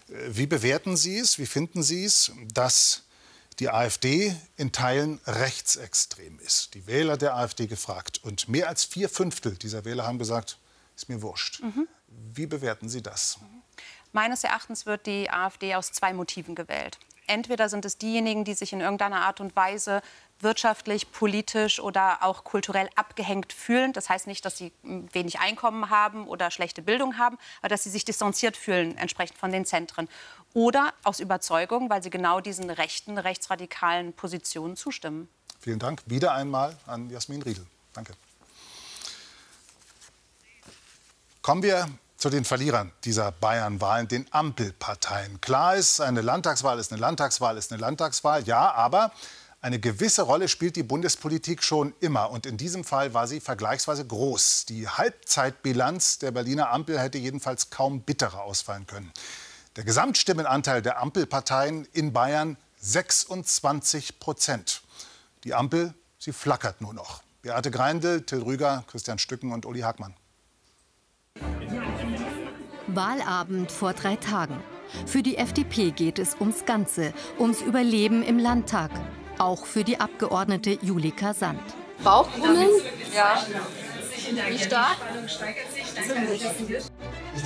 Äh, 0.09 0.13
wie 0.29 0.47
bewerten 0.47 0.97
Sie 0.97 1.17
es? 1.17 1.37
Wie 1.37 1.45
finden 1.45 1.83
Sie 1.83 2.03
es, 2.03 2.31
dass 2.53 3.03
die 3.59 3.69
AfD 3.69 4.35
in 4.55 4.71
Teilen 4.71 5.19
rechtsextrem 5.25 6.39
ist. 6.39 6.73
Die 6.73 6.85
Wähler 6.87 7.17
der 7.17 7.35
AfD 7.35 7.67
gefragt. 7.67 8.23
Und 8.23 8.47
mehr 8.49 8.69
als 8.69 8.85
vier 8.85 9.09
Fünftel 9.09 9.55
dieser 9.55 9.85
Wähler 9.85 10.05
haben 10.05 10.19
gesagt, 10.19 10.59
ist 10.95 11.09
mir 11.09 11.21
wurscht. 11.21 11.61
Mhm. 11.61 11.87
Wie 12.07 12.45
bewerten 12.45 12.89
Sie 12.89 13.01
das? 13.01 13.39
Meines 14.11 14.43
Erachtens 14.43 14.85
wird 14.85 15.05
die 15.05 15.29
AfD 15.29 15.75
aus 15.75 15.91
zwei 15.91 16.13
Motiven 16.13 16.55
gewählt. 16.55 16.99
Entweder 17.27 17.67
sind 17.67 17.83
es 17.83 17.97
diejenigen, 17.97 18.45
die 18.45 18.53
sich 18.53 18.71
in 18.71 18.79
irgendeiner 18.79 19.21
Art 19.21 19.41
und 19.41 19.55
Weise 19.55 20.01
wirtschaftlich, 20.39 21.11
politisch 21.11 21.79
oder 21.79 22.23
auch 22.23 22.43
kulturell 22.43 22.89
abgehängt 22.95 23.53
fühlen. 23.53 23.93
Das 23.93 24.09
heißt 24.09 24.27
nicht, 24.27 24.45
dass 24.45 24.57
sie 24.57 24.71
hm, 24.83 25.07
wenig 25.13 25.39
Einkommen 25.39 25.89
haben 25.89 26.27
oder 26.27 26.51
schlechte 26.51 26.81
Bildung 26.81 27.17
haben, 27.17 27.37
aber 27.61 27.69
dass 27.69 27.83
sie 27.83 27.89
sich 27.89 28.05
distanziert 28.05 28.57
fühlen 28.57 28.97
entsprechend 28.97 29.37
von 29.37 29.51
den 29.51 29.65
Zentren. 29.65 30.07
Oder 30.53 30.93
aus 31.03 31.19
Überzeugung, 31.19 31.89
weil 31.89 32.03
sie 32.03 32.09
genau 32.09 32.39
diesen 32.39 32.69
rechten, 32.69 33.17
rechtsradikalen 33.17 34.13
Positionen 34.13 34.75
zustimmen. 34.75 35.29
Vielen 35.59 35.79
Dank 35.79 36.01
wieder 36.05 36.33
einmal 36.33 36.75
an 36.85 37.09
Jasmin 37.09 37.41
Riedel. 37.41 37.65
Danke. 37.93 38.13
Kommen 41.41 41.63
wir 41.63 41.87
zu 42.17 42.29
den 42.29 42.45
Verlierern 42.45 42.91
dieser 43.03 43.31
Bayernwahlen, 43.31 44.07
den 44.07 44.25
Ampelparteien. 44.31 45.39
Klar 45.39 45.75
ist, 45.75 46.01
eine 46.01 46.21
Landtagswahl 46.21 46.79
ist 46.79 46.91
eine 46.91 46.99
Landtagswahl 46.99 47.57
ist 47.57 47.71
eine 47.71 47.79
Landtagswahl, 47.79 48.43
ja, 48.43 48.71
aber 48.71 49.11
eine 49.59 49.79
gewisse 49.79 50.21
Rolle 50.21 50.47
spielt 50.47 50.75
die 50.75 50.83
Bundespolitik 50.83 51.63
schon 51.63 51.93
immer. 51.99 52.29
Und 52.29 52.45
in 52.45 52.57
diesem 52.57 52.83
Fall 52.83 53.13
war 53.13 53.27
sie 53.27 53.39
vergleichsweise 53.39 54.05
groß. 54.05 54.65
Die 54.65 54.87
Halbzeitbilanz 54.87 56.19
der 56.19 56.31
Berliner 56.31 56.69
Ampel 56.69 56.99
hätte 56.99 57.17
jedenfalls 57.17 57.69
kaum 57.69 58.01
bitterer 58.01 58.43
ausfallen 58.43 58.85
können. 58.85 59.11
Der 59.75 59.83
Gesamtstimmenanteil 59.83 60.81
der 60.81 60.99
Ampelparteien 61.01 61.87
in 61.91 62.13
Bayern 62.13 62.57
26 62.79 64.19
Prozent. 64.19 64.81
Die 65.43 65.55
Ampel, 65.55 65.93
sie 66.19 66.33
flackert 66.33 66.81
nur 66.81 66.93
noch. 66.93 67.23
Beate 67.41 67.71
Greindl, 67.71 68.21
Till 68.21 68.43
Rüger, 68.43 68.83
Christian 68.87 69.17
Stücken 69.17 69.51
und 69.53 69.65
Uli 69.65 69.81
Hagmann. 69.81 70.13
Wahlabend 72.87 73.71
vor 73.71 73.93
drei 73.93 74.15
Tagen. 74.17 74.61
Für 75.05 75.23
die 75.23 75.37
FDP 75.37 75.91
geht 75.91 76.19
es 76.19 76.35
ums 76.39 76.65
Ganze, 76.65 77.13
ums 77.39 77.61
Überleben 77.61 78.23
im 78.23 78.39
Landtag 78.39 78.91
auch 79.39 79.65
für 79.65 79.83
die 79.83 79.99
Abgeordnete 79.99 80.77
Julika 80.81 81.33
Sand. 81.33 81.61
Bauchgrummeln? 82.03 82.69
Ja. 83.15 83.45
Wie 84.49 84.59
stark? 84.59 84.97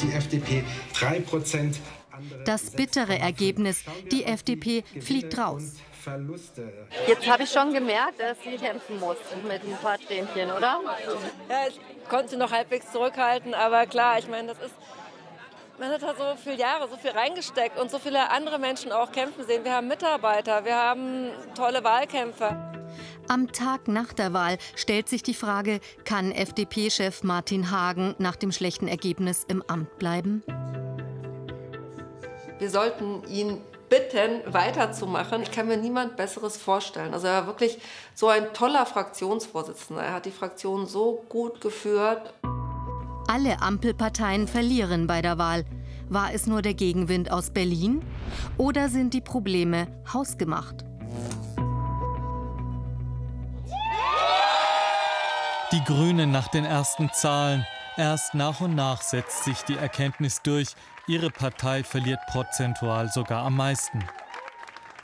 Die 0.02 0.12
FDP 0.12 0.64
3 1.00 1.20
Prozent. 1.22 1.78
Das 2.46 2.72
bittere 2.72 3.18
Ergebnis, 3.18 3.84
die 4.12 4.24
FDP 4.26 4.84
fliegt 5.00 5.38
raus. 5.38 5.74
Jetzt 7.08 7.30
habe 7.30 7.44
ich 7.44 7.52
schon 7.52 7.74
gemerkt, 7.74 8.20
dass 8.20 8.38
sie 8.44 8.58
kämpfen 8.58 9.00
muss 9.00 9.18
mit 9.44 9.64
ein 9.64 9.78
paar 9.82 10.00
Tränchen, 10.00 10.52
oder? 10.52 10.80
Ja, 11.48 11.68
ich 11.68 11.80
konnte 12.10 12.30
sie 12.30 12.38
noch 12.38 12.52
halbwegs 12.52 12.92
zurückhalten, 12.92 13.54
aber 13.54 13.86
klar, 13.86 14.18
ich 14.18 14.28
meine, 14.28 14.50
das 14.50 14.58
ist 14.58 14.76
man 15.82 15.90
hat 15.90 16.04
da 16.04 16.14
so 16.14 16.36
viele 16.38 16.58
Jahre, 16.58 16.88
so 16.88 16.96
viel 16.96 17.10
reingesteckt 17.10 17.80
und 17.80 17.90
so 17.90 17.98
viele 17.98 18.30
andere 18.30 18.60
Menschen 18.60 18.92
auch 18.92 19.12
kämpfen 19.12 19.48
sehen. 19.48 19.64
Wir 19.64 19.74
haben 19.74 19.88
Mitarbeiter, 19.88 20.64
wir 20.64 20.76
haben 20.76 21.32
tolle 21.56 21.84
Wahlkämpfer. 21.84 22.72
Am 23.28 23.52
Tag 23.52 23.88
nach 23.88 24.14
der 24.14 24.32
Wahl 24.32 24.60
stellt 24.76 25.10
sich 25.10 25.24
die 25.24 25.34
Frage, 25.34 25.80
kann 26.06 26.32
FDP-Chef 26.32 27.24
Martin 27.24 27.72
Hagen 27.72 28.14
nach 28.20 28.36
dem 28.36 28.52
schlechten 28.52 28.88
Ergebnis 28.88 29.44
im 29.48 29.64
Amt 29.66 29.98
bleiben? 29.98 30.44
Wir 32.60 32.70
sollten 32.70 33.24
ihn 33.28 33.60
bitten, 33.90 34.42
weiterzumachen. 34.54 35.42
Ich 35.42 35.52
kann 35.52 35.68
mir 35.68 35.78
niemand 35.78 36.16
Besseres 36.16 36.58
vorstellen. 36.58 37.12
Also 37.16 37.26
er 37.26 37.34
war 37.34 37.48
wirklich 37.48 37.80
so 38.14 38.28
ein 38.28 38.54
toller 38.54 38.86
Fraktionsvorsitzender. 38.86 40.04
Er 40.04 40.14
hat 40.14 40.26
die 40.28 40.32
Fraktion 40.32 40.86
so 40.86 41.26
gut 41.28 41.60
geführt. 41.60 42.36
Alle 43.34 43.62
Ampelparteien 43.62 44.46
verlieren 44.46 45.08
bei 45.08 45.22
der 45.22 45.38
Wahl. 45.38 45.64
War 46.10 46.34
es 46.34 46.48
nur 46.48 46.62
der 46.62 46.74
Gegenwind 46.74 47.32
aus 47.32 47.52
Berlin? 47.52 48.02
Oder 48.58 48.90
sind 48.90 49.14
die 49.14 49.22
Probleme 49.22 49.88
hausgemacht? 50.12 50.84
Die 55.72 55.82
Grünen 55.86 56.34
nach 56.34 56.50
den 56.50 56.66
ersten 56.66 57.10
Zahlen. 57.14 57.66
Erst 57.96 58.34
nach 58.34 58.60
und 58.60 58.76
nach 58.76 59.02
setzt 59.02 59.46
sich 59.46 59.62
die 59.62 59.78
Erkenntnis 59.78 60.42
durch, 60.44 60.76
ihre 61.08 61.30
Partei 61.30 61.86
verliert 61.86 62.20
prozentual 62.28 63.08
sogar 63.08 63.46
am 63.46 63.56
meisten. 63.56 64.04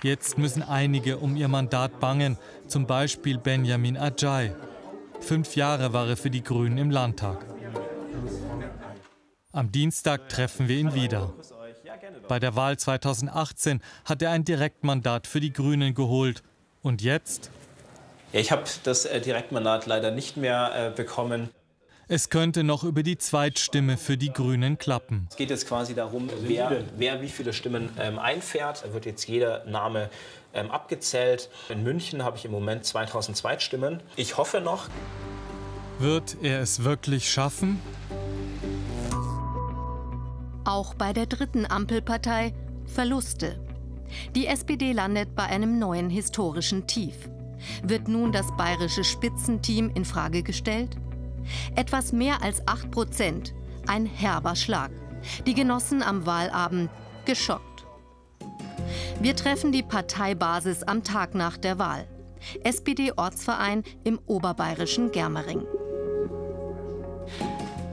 Jetzt 0.03 0.37
müssen 0.37 0.63
einige 0.63 1.19
um 1.19 1.37
ihr 1.37 1.47
Mandat 1.47 2.01
bangen, 2.01 2.37
zum 2.67 2.87
Beispiel 2.87 3.37
Benjamin 3.37 3.95
Ajay. 3.95 4.53
Fünf 5.21 5.55
Jahre 5.55 5.93
war 5.93 6.09
er 6.09 6.17
für 6.17 6.29
die 6.29 6.43
Grünen 6.43 6.77
im 6.77 6.91
Landtag. 6.91 7.56
Am 9.51 9.71
Dienstag 9.71 10.29
treffen 10.29 10.67
wir 10.67 10.77
ihn 10.77 10.93
wieder. 10.93 11.33
Bei 12.27 12.39
der 12.39 12.55
Wahl 12.55 12.77
2018 12.77 13.81
hat 14.05 14.21
er 14.21 14.31
ein 14.31 14.43
Direktmandat 14.43 15.27
für 15.27 15.39
die 15.39 15.53
Grünen 15.53 15.93
geholt. 15.93 16.43
Und 16.83 17.01
jetzt? 17.01 17.49
Ja, 18.33 18.39
ich 18.39 18.51
habe 18.51 18.63
das 18.83 19.05
äh, 19.05 19.19
Direktmandat 19.19 19.85
leider 19.85 20.11
nicht 20.11 20.37
mehr 20.37 20.71
äh, 20.75 20.95
bekommen. 20.95 21.49
Es 22.09 22.29
könnte 22.29 22.63
noch 22.63 22.83
über 22.83 23.03
die 23.03 23.17
Zweitstimme 23.17 23.97
für 23.97 24.15
die 24.15 24.31
Grünen 24.31 24.77
klappen. 24.77 25.27
Es 25.29 25.35
geht 25.35 25.49
jetzt 25.49 25.67
quasi 25.67 25.93
darum, 25.93 26.29
wer, 26.41 26.83
wer 26.95 27.21
wie 27.21 27.27
viele 27.27 27.51
Stimmen 27.51 27.89
ähm, 27.99 28.17
einfährt. 28.17 28.85
Da 28.85 28.93
wird 28.93 29.05
jetzt 29.05 29.27
jeder 29.27 29.65
Name 29.65 30.09
ähm, 30.53 30.71
abgezählt. 30.71 31.49
In 31.67 31.83
München 31.83 32.23
habe 32.23 32.37
ich 32.37 32.45
im 32.45 32.51
Moment 32.51 32.85
2000 32.85 33.35
Zweitstimmen. 33.35 34.01
Ich 34.15 34.37
hoffe 34.37 34.61
noch. 34.61 34.87
Wird 35.99 36.37
er 36.41 36.61
es 36.61 36.83
wirklich 36.85 37.29
schaffen? 37.29 37.81
Auch 40.67 40.95
bei 40.95 41.13
der 41.13 41.27
dritten 41.27 41.65
Ampelpartei 41.65 42.53
Verluste. 42.87 43.57
Die 44.35 44.47
SPD 44.47 44.91
landet 44.91 45.33
bei 45.33 45.43
einem 45.43 45.79
neuen 45.79 46.09
historischen 46.09 46.85
Tief. 46.87 47.15
Wird 47.83 48.09
nun 48.09 48.33
das 48.33 48.45
bayerische 48.57 49.05
Spitzenteam 49.05 49.89
in 49.95 50.03
Frage 50.03 50.43
gestellt? 50.43 50.97
Etwas 51.77 52.11
mehr 52.11 52.43
als 52.43 52.67
8 52.67 52.91
Prozent. 52.91 53.53
Ein 53.87 54.05
herber 54.05 54.57
Schlag. 54.57 54.91
Die 55.45 55.53
Genossen 55.53 56.03
am 56.03 56.25
Wahlabend 56.25 56.89
geschockt. 57.23 57.85
Wir 59.21 59.37
treffen 59.37 59.71
die 59.71 59.83
Parteibasis 59.83 60.83
am 60.83 61.01
Tag 61.01 61.33
nach 61.33 61.55
der 61.55 61.79
Wahl. 61.79 62.05
SPD-Ortsverein 62.65 63.85
im 64.03 64.19
oberbayerischen 64.25 65.13
Germering. 65.13 65.63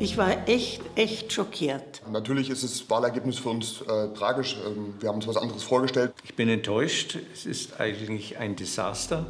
Ich 0.00 0.18
war 0.18 0.48
echt, 0.48 0.82
echt 0.96 1.32
schockiert. 1.32 2.02
Natürlich 2.10 2.50
ist 2.50 2.64
das 2.64 2.90
Wahlergebnis 2.90 3.38
für 3.38 3.50
uns 3.50 3.80
äh, 3.82 4.08
tragisch. 4.14 4.56
Ähm, 4.66 4.94
wir 4.98 5.08
haben 5.08 5.16
uns 5.16 5.26
was 5.28 5.36
anderes 5.36 5.62
vorgestellt. 5.62 6.12
Ich 6.24 6.34
bin 6.34 6.48
enttäuscht. 6.48 7.16
Es 7.32 7.46
ist 7.46 7.80
eigentlich 7.80 8.38
ein 8.38 8.56
Desaster. 8.56 9.26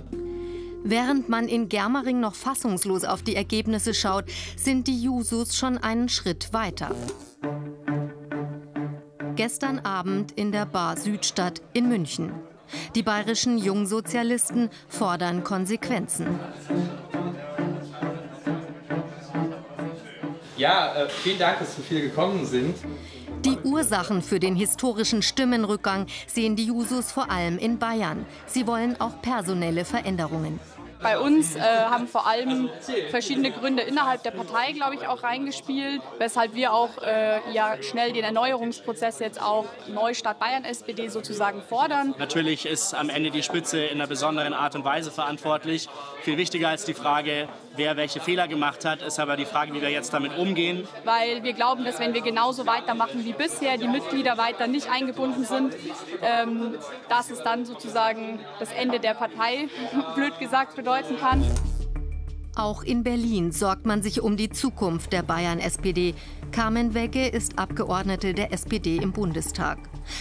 Während 0.83 1.29
man 1.29 1.49
in 1.49 1.69
Germering 1.69 2.21
noch 2.21 2.35
fassungslos 2.35 3.05
auf 3.05 3.23
die 3.23 3.37
Ergebnisse 3.37 3.95
schaut, 3.95 4.25
sind 4.57 4.87
die 4.87 5.01
Jusos 5.03 5.57
schon 5.57 5.79
einen 5.79 6.09
Schritt 6.09 6.53
weiter. 6.53 6.95
Gestern 9.37 9.81
Abend 9.81 10.33
in 10.33 10.53
der 10.53 10.65
Bar 10.65 10.97
Südstadt 10.97 11.61
in 11.73 11.89
München. 11.89 12.33
Die 12.95 13.03
bayerischen 13.03 13.59
Jungsozialisten 13.59 14.71
fordern 14.89 15.45
Konsequenzen. 15.45 16.39
Ja, 20.57 20.95
äh, 20.95 21.09
vielen 21.09 21.39
Dank, 21.39 21.59
dass 21.59 21.77
so 21.77 21.83
viele 21.83 22.03
gekommen 22.03 22.47
sind. 22.47 22.77
Die 23.45 23.59
Ursachen 23.65 24.23
für 24.23 24.39
den 24.39 24.55
historischen 24.55 25.21
Stimmenrückgang 25.23 26.07
sehen 26.27 26.57
die 26.57 26.67
Jusos 26.67 27.11
vor 27.13 27.31
allem 27.31 27.59
in 27.59 27.79
Bayern. 27.79 28.25
Sie 28.47 28.67
wollen 28.67 29.01
auch 29.01 29.21
personelle 29.21 29.85
Veränderungen. 29.85 30.61
Bei 31.03 31.19
uns 31.19 31.55
äh, 31.55 31.61
haben 31.61 32.09
vor 32.09 32.27
allem 32.27 32.71
verschiedene 33.11 33.51
Gründe 33.51 33.83
innerhalb 33.83 34.23
der 34.23 34.31
Partei, 34.31 34.73
glaube 34.73 34.95
ich, 34.95 35.07
auch 35.07 35.23
reingespielt, 35.23 36.01
weshalb 36.19 36.55
wir 36.55 36.73
auch 36.73 36.97
äh, 37.03 37.41
ja 37.53 37.77
schnell 37.83 38.15
den 38.15 38.25
Erneuerungsprozess 38.25 39.19
jetzt 39.19 39.43
auch 39.43 39.67
Neustadt 39.87 40.39
Bayern 40.39 40.65
SPD 40.65 41.09
sozusagen 41.09 41.61
fordern. 41.61 42.15
Natürlich 42.19 42.65
ist 42.65 42.95
am 42.95 43.11
Ende 43.11 43.31
die 43.31 43.43
Spitze 43.43 43.85
in 43.85 44.01
einer 44.01 44.07
besonderen 44.07 44.55
Art 44.55 44.77
und 44.77 44.85
Weise 44.87 45.11
verantwortlich. 45.11 45.91
Viel 46.23 46.39
wichtiger 46.39 46.71
als 46.71 46.87
die 46.87 46.95
Frage, 46.95 47.49
wer 47.77 47.97
welche 47.97 48.21
Fehler 48.21 48.49
gemacht 48.49 48.85
hat, 48.85 49.03
ist 49.03 49.19
aber 49.19 49.37
die 49.37 49.45
Frage, 49.45 49.75
wie 49.75 49.81
wir 49.81 49.91
jetzt 49.91 50.13
damit 50.13 50.37
umgehen. 50.37 50.87
Weil 51.05 51.43
wir 51.43 51.53
glauben, 51.53 51.85
dass 51.85 51.99
wenn 51.99 52.15
wir 52.15 52.23
genauso 52.23 52.67
weitermachen 52.67 53.25
wie 53.25 53.33
bisher, 53.33 53.77
die 53.79 53.89
Mitglieder 53.89 54.39
weiter 54.39 54.67
nicht 54.67 54.91
eingebunden 54.91 55.45
sind, 55.45 55.75
ähm, 56.23 56.75
dass 57.09 57.31
es 57.31 57.43
dann 57.43 57.65
sozusagen 57.65 58.39
das 58.59 58.73
Ende 58.73 59.01
der 59.01 59.15
Partei, 59.15 59.69
blöd 60.15 60.39
gesagt, 60.39 60.77
bedeuten 60.77 61.17
kann. 61.19 61.45
Auch 62.57 62.85
in 62.85 63.03
Berlin 63.03 63.51
sorgt 63.51 63.85
man 63.85 64.03
sich 64.03 64.21
um 64.21 64.37
die 64.37 64.49
Zukunft 64.49 65.13
der 65.13 65.23
Bayern-SPD. 65.23 66.15
Carmen 66.53 66.95
Wegge 66.95 67.27
ist 67.27 67.59
Abgeordnete 67.59 68.33
der 68.33 68.53
SPD 68.53 68.97
im 68.97 69.13
Bundestag. 69.13 69.79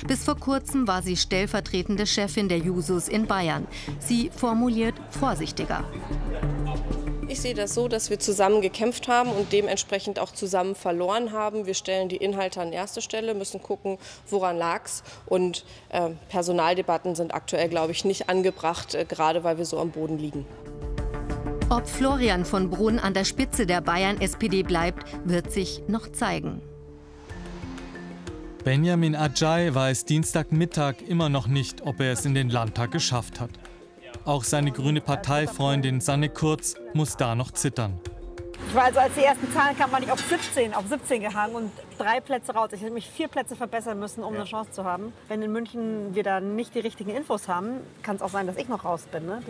Bis 0.07 0.23
vor 0.23 0.39
kurzem 0.39 0.87
war 0.87 1.03
sie 1.03 1.15
stellvertretende 1.15 2.07
Chefin 2.07 2.49
der 2.49 2.57
Jusos 2.57 3.07
in 3.07 3.27
Bayern. 3.27 3.67
Sie 3.99 4.31
formuliert 4.35 4.95
vorsichtiger. 5.11 5.83
Ich 7.33 7.41
sehe 7.41 7.55
das 7.55 7.73
so, 7.73 7.87
dass 7.87 8.11
wir 8.11 8.19
zusammen 8.19 8.61
gekämpft 8.61 9.07
haben 9.07 9.31
und 9.31 9.51
dementsprechend 9.51 10.19
auch 10.19 10.31
zusammen 10.31 10.75
verloren 10.75 11.31
haben. 11.31 11.65
Wir 11.65 11.73
stellen 11.73 12.07
die 12.07 12.17
Inhalte 12.17 12.61
an 12.61 12.71
erste 12.71 13.01
Stelle, 13.01 13.33
müssen 13.33 13.59
gucken, 13.59 13.97
woran 14.29 14.55
lag 14.55 14.85
es. 14.85 15.01
Und 15.25 15.65
äh, 15.89 16.11
Personaldebatten 16.29 17.15
sind 17.15 17.33
aktuell, 17.33 17.69
glaube 17.69 17.91
ich, 17.91 18.05
nicht 18.05 18.29
angebracht, 18.29 18.93
äh, 18.93 19.05
gerade 19.05 19.43
weil 19.43 19.57
wir 19.57 19.65
so 19.65 19.79
am 19.79 19.89
Boden 19.89 20.19
liegen. 20.19 20.45
Ob 21.71 21.87
Florian 21.87 22.45
von 22.45 22.69
Brunn 22.69 22.99
an 22.99 23.15
der 23.15 23.25
Spitze 23.25 23.65
der 23.65 23.81
Bayern-SPD 23.81 24.61
bleibt, 24.61 25.03
wird 25.25 25.51
sich 25.51 25.81
noch 25.87 26.11
zeigen. 26.11 26.61
Benjamin 28.63 29.15
Ajay 29.15 29.73
weiß 29.73 30.05
Dienstagmittag 30.05 31.01
immer 31.07 31.29
noch 31.29 31.47
nicht, 31.47 31.81
ob 31.81 31.99
er 31.99 32.11
es 32.11 32.25
in 32.25 32.35
den 32.35 32.51
Landtag 32.51 32.91
geschafft 32.91 33.39
hat. 33.39 33.49
Auch 34.25 34.45
seine 34.45 34.71
grüne 34.71 35.01
Parteifreundin 35.01 35.99
Sanne 35.99 36.29
Kurz 36.29 36.75
muss 36.93 37.17
da 37.17 37.35
noch 37.35 37.51
zittern. 37.51 37.99
Ich 38.69 38.73
war 38.73 38.85
also, 38.85 38.99
als 38.99 39.13
die 39.15 39.23
ersten 39.23 39.51
Zahlen 39.51 39.77
kamen, 39.77 39.91
war 39.91 40.01
ich 40.01 40.09
auf 40.09 40.19
17, 40.19 40.73
auf 40.73 40.87
17 40.87 41.21
gehangen 41.21 41.55
und 41.55 41.71
drei 41.97 42.21
Plätze 42.21 42.53
raus. 42.53 42.69
Ich 42.71 42.81
hätte 42.81 42.93
mich 42.93 43.09
vier 43.09 43.27
Plätze 43.27 43.55
verbessern 43.55 43.99
müssen, 43.99 44.23
um 44.23 44.33
eine 44.33 44.45
Chance 44.45 44.71
zu 44.71 44.85
haben. 44.85 45.11
Wenn 45.27 45.41
in 45.41 45.51
München 45.51 46.15
wir 46.15 46.23
da 46.23 46.39
nicht 46.39 46.73
die 46.73 46.79
richtigen 46.79 47.09
Infos 47.09 47.49
haben, 47.49 47.81
kann 48.01 48.15
es 48.15 48.21
auch 48.21 48.29
sein, 48.29 48.47
dass 48.47 48.55
ich 48.55 48.69
noch 48.69 48.85
raus 48.85 49.03
bin. 49.11 49.25
Ne? 49.25 49.41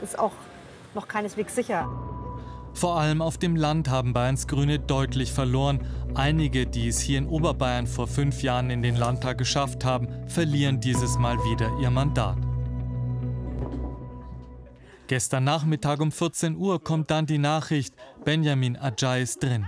Das 0.00 0.10
ist 0.10 0.18
auch 0.18 0.32
noch 0.94 1.06
keineswegs 1.06 1.54
sicher. 1.54 1.88
Vor 2.74 2.98
allem 2.98 3.20
auf 3.20 3.36
dem 3.36 3.54
Land 3.54 3.90
haben 3.90 4.14
Bayerns 4.14 4.48
Grüne 4.48 4.78
deutlich 4.78 5.30
verloren. 5.30 5.86
Einige, 6.14 6.66
die 6.66 6.88
es 6.88 7.00
hier 7.00 7.18
in 7.18 7.28
Oberbayern 7.28 7.86
vor 7.86 8.06
fünf 8.06 8.42
Jahren 8.42 8.70
in 8.70 8.82
den 8.82 8.96
Landtag 8.96 9.36
geschafft 9.36 9.84
haben, 9.84 10.08
verlieren 10.26 10.80
dieses 10.80 11.18
Mal 11.18 11.36
wieder 11.44 11.70
ihr 11.80 11.90
Mandat. 11.90 12.38
Gestern 15.12 15.44
Nachmittag 15.44 16.00
um 16.00 16.10
14 16.10 16.56
Uhr 16.56 16.82
kommt 16.82 17.10
dann 17.10 17.26
die 17.26 17.36
Nachricht, 17.36 17.94
Benjamin 18.24 18.78
Ajay 18.78 19.22
ist 19.22 19.42
drin. 19.42 19.66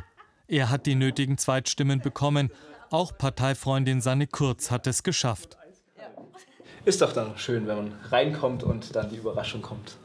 Er 0.49 0.71
hat 0.71 0.87
die 0.87 0.95
nötigen 0.95 1.37
Zweitstimmen 1.37 2.01
bekommen. 2.01 2.51
Auch 2.91 3.19
Parteifreundin 3.19 4.01
Sanne 4.01 4.27
Kurz 4.27 4.71
hat 4.71 4.87
es 4.87 5.03
geschafft. 5.03 5.59
Ist 6.87 7.03
doch 7.03 7.13
dann 7.13 7.37
schön, 7.37 7.67
wenn 7.67 7.77
man 7.77 7.93
reinkommt 8.09 8.63
und 8.63 8.97
dann 8.97 9.11
die 9.11 9.17
Überraschung 9.17 9.61
kommt. 9.61 9.99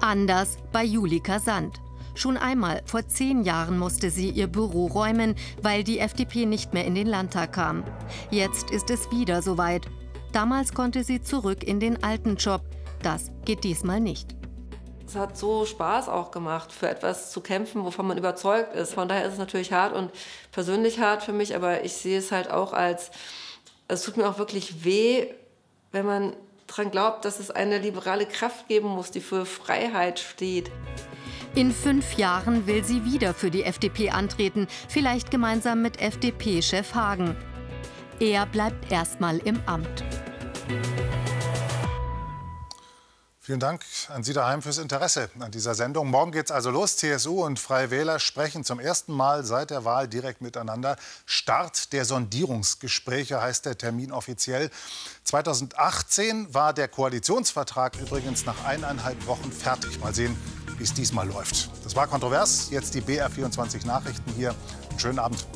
Anders 0.00 0.58
bei 0.70 0.84
Julika 0.84 1.40
Sand. 1.40 1.80
Schon 2.14 2.36
einmal 2.36 2.82
vor 2.84 3.08
zehn 3.08 3.42
Jahren 3.42 3.76
musste 3.76 4.10
sie 4.10 4.30
ihr 4.30 4.46
Büro 4.46 4.86
räumen, 4.86 5.34
weil 5.60 5.82
die 5.82 5.98
FDP 5.98 6.46
nicht 6.46 6.72
mehr 6.72 6.84
in 6.84 6.94
den 6.94 7.08
Landtag 7.08 7.54
kam. 7.54 7.82
Jetzt 8.30 8.70
ist 8.70 8.90
es 8.90 9.10
wieder 9.10 9.42
soweit. 9.42 9.88
Damals 10.30 10.72
konnte 10.72 11.02
sie 11.02 11.20
zurück 11.20 11.64
in 11.64 11.80
den 11.80 12.04
alten 12.04 12.36
Job. 12.36 12.62
Das 13.04 13.30
geht 13.44 13.64
diesmal 13.64 14.00
nicht. 14.00 14.34
Es 15.06 15.14
hat 15.14 15.36
so 15.36 15.66
Spaß 15.66 16.08
auch 16.08 16.30
gemacht, 16.30 16.72
für 16.72 16.88
etwas 16.88 17.30
zu 17.30 17.42
kämpfen, 17.42 17.84
wovon 17.84 18.06
man 18.06 18.16
überzeugt 18.16 18.74
ist. 18.74 18.94
Von 18.94 19.08
daher 19.08 19.26
ist 19.26 19.34
es 19.34 19.38
natürlich 19.38 19.74
hart 19.74 19.94
und 19.94 20.10
persönlich 20.52 20.98
hart 21.00 21.22
für 21.22 21.34
mich, 21.34 21.54
aber 21.54 21.84
ich 21.84 21.92
sehe 21.92 22.18
es 22.18 22.32
halt 22.32 22.50
auch 22.50 22.72
als, 22.72 23.10
es 23.88 24.02
tut 24.02 24.16
mir 24.16 24.26
auch 24.26 24.38
wirklich 24.38 24.84
weh, 24.84 25.26
wenn 25.92 26.06
man 26.06 26.32
daran 26.66 26.90
glaubt, 26.90 27.26
dass 27.26 27.40
es 27.40 27.50
eine 27.50 27.78
liberale 27.78 28.24
Kraft 28.24 28.68
geben 28.68 28.88
muss, 28.88 29.10
die 29.10 29.20
für 29.20 29.44
Freiheit 29.44 30.18
steht. 30.18 30.70
In 31.54 31.72
fünf 31.72 32.14
Jahren 32.14 32.66
will 32.66 32.82
sie 32.84 33.04
wieder 33.04 33.34
für 33.34 33.50
die 33.50 33.64
FDP 33.64 34.10
antreten, 34.10 34.66
vielleicht 34.88 35.30
gemeinsam 35.30 35.82
mit 35.82 36.00
FDP-Chef 36.00 36.94
Hagen. 36.94 37.36
Er 38.18 38.46
bleibt 38.46 38.90
erstmal 38.90 39.38
im 39.38 39.60
Amt. 39.66 40.02
Vielen 43.44 43.60
Dank 43.60 43.84
an 44.08 44.24
Sie 44.24 44.32
daheim 44.32 44.62
fürs 44.62 44.78
Interesse 44.78 45.28
an 45.38 45.50
dieser 45.50 45.74
Sendung. 45.74 46.08
Morgen 46.08 46.32
geht 46.32 46.46
es 46.46 46.50
also 46.50 46.70
los. 46.70 46.96
CSU 46.96 47.44
und 47.44 47.58
Freie 47.58 47.90
Wähler 47.90 48.18
sprechen 48.18 48.64
zum 48.64 48.80
ersten 48.80 49.12
Mal 49.12 49.44
seit 49.44 49.68
der 49.68 49.84
Wahl 49.84 50.08
direkt 50.08 50.40
miteinander. 50.40 50.96
Start 51.26 51.92
der 51.92 52.06
Sondierungsgespräche 52.06 53.42
heißt 53.42 53.66
der 53.66 53.76
Termin 53.76 54.12
offiziell. 54.12 54.70
2018 55.24 56.54
war 56.54 56.72
der 56.72 56.88
Koalitionsvertrag 56.88 58.00
übrigens 58.00 58.46
nach 58.46 58.64
eineinhalb 58.64 59.26
Wochen 59.26 59.52
fertig. 59.52 60.00
Mal 60.00 60.14
sehen, 60.14 60.34
wie 60.78 60.84
es 60.84 60.94
diesmal 60.94 61.28
läuft. 61.28 61.68
Das 61.84 61.94
war 61.94 62.06
kontrovers. 62.06 62.70
Jetzt 62.70 62.94
die 62.94 63.02
BR24 63.02 63.86
Nachrichten 63.86 64.32
hier. 64.32 64.54
Einen 64.88 64.98
schönen 64.98 65.18
Abend. 65.18 65.46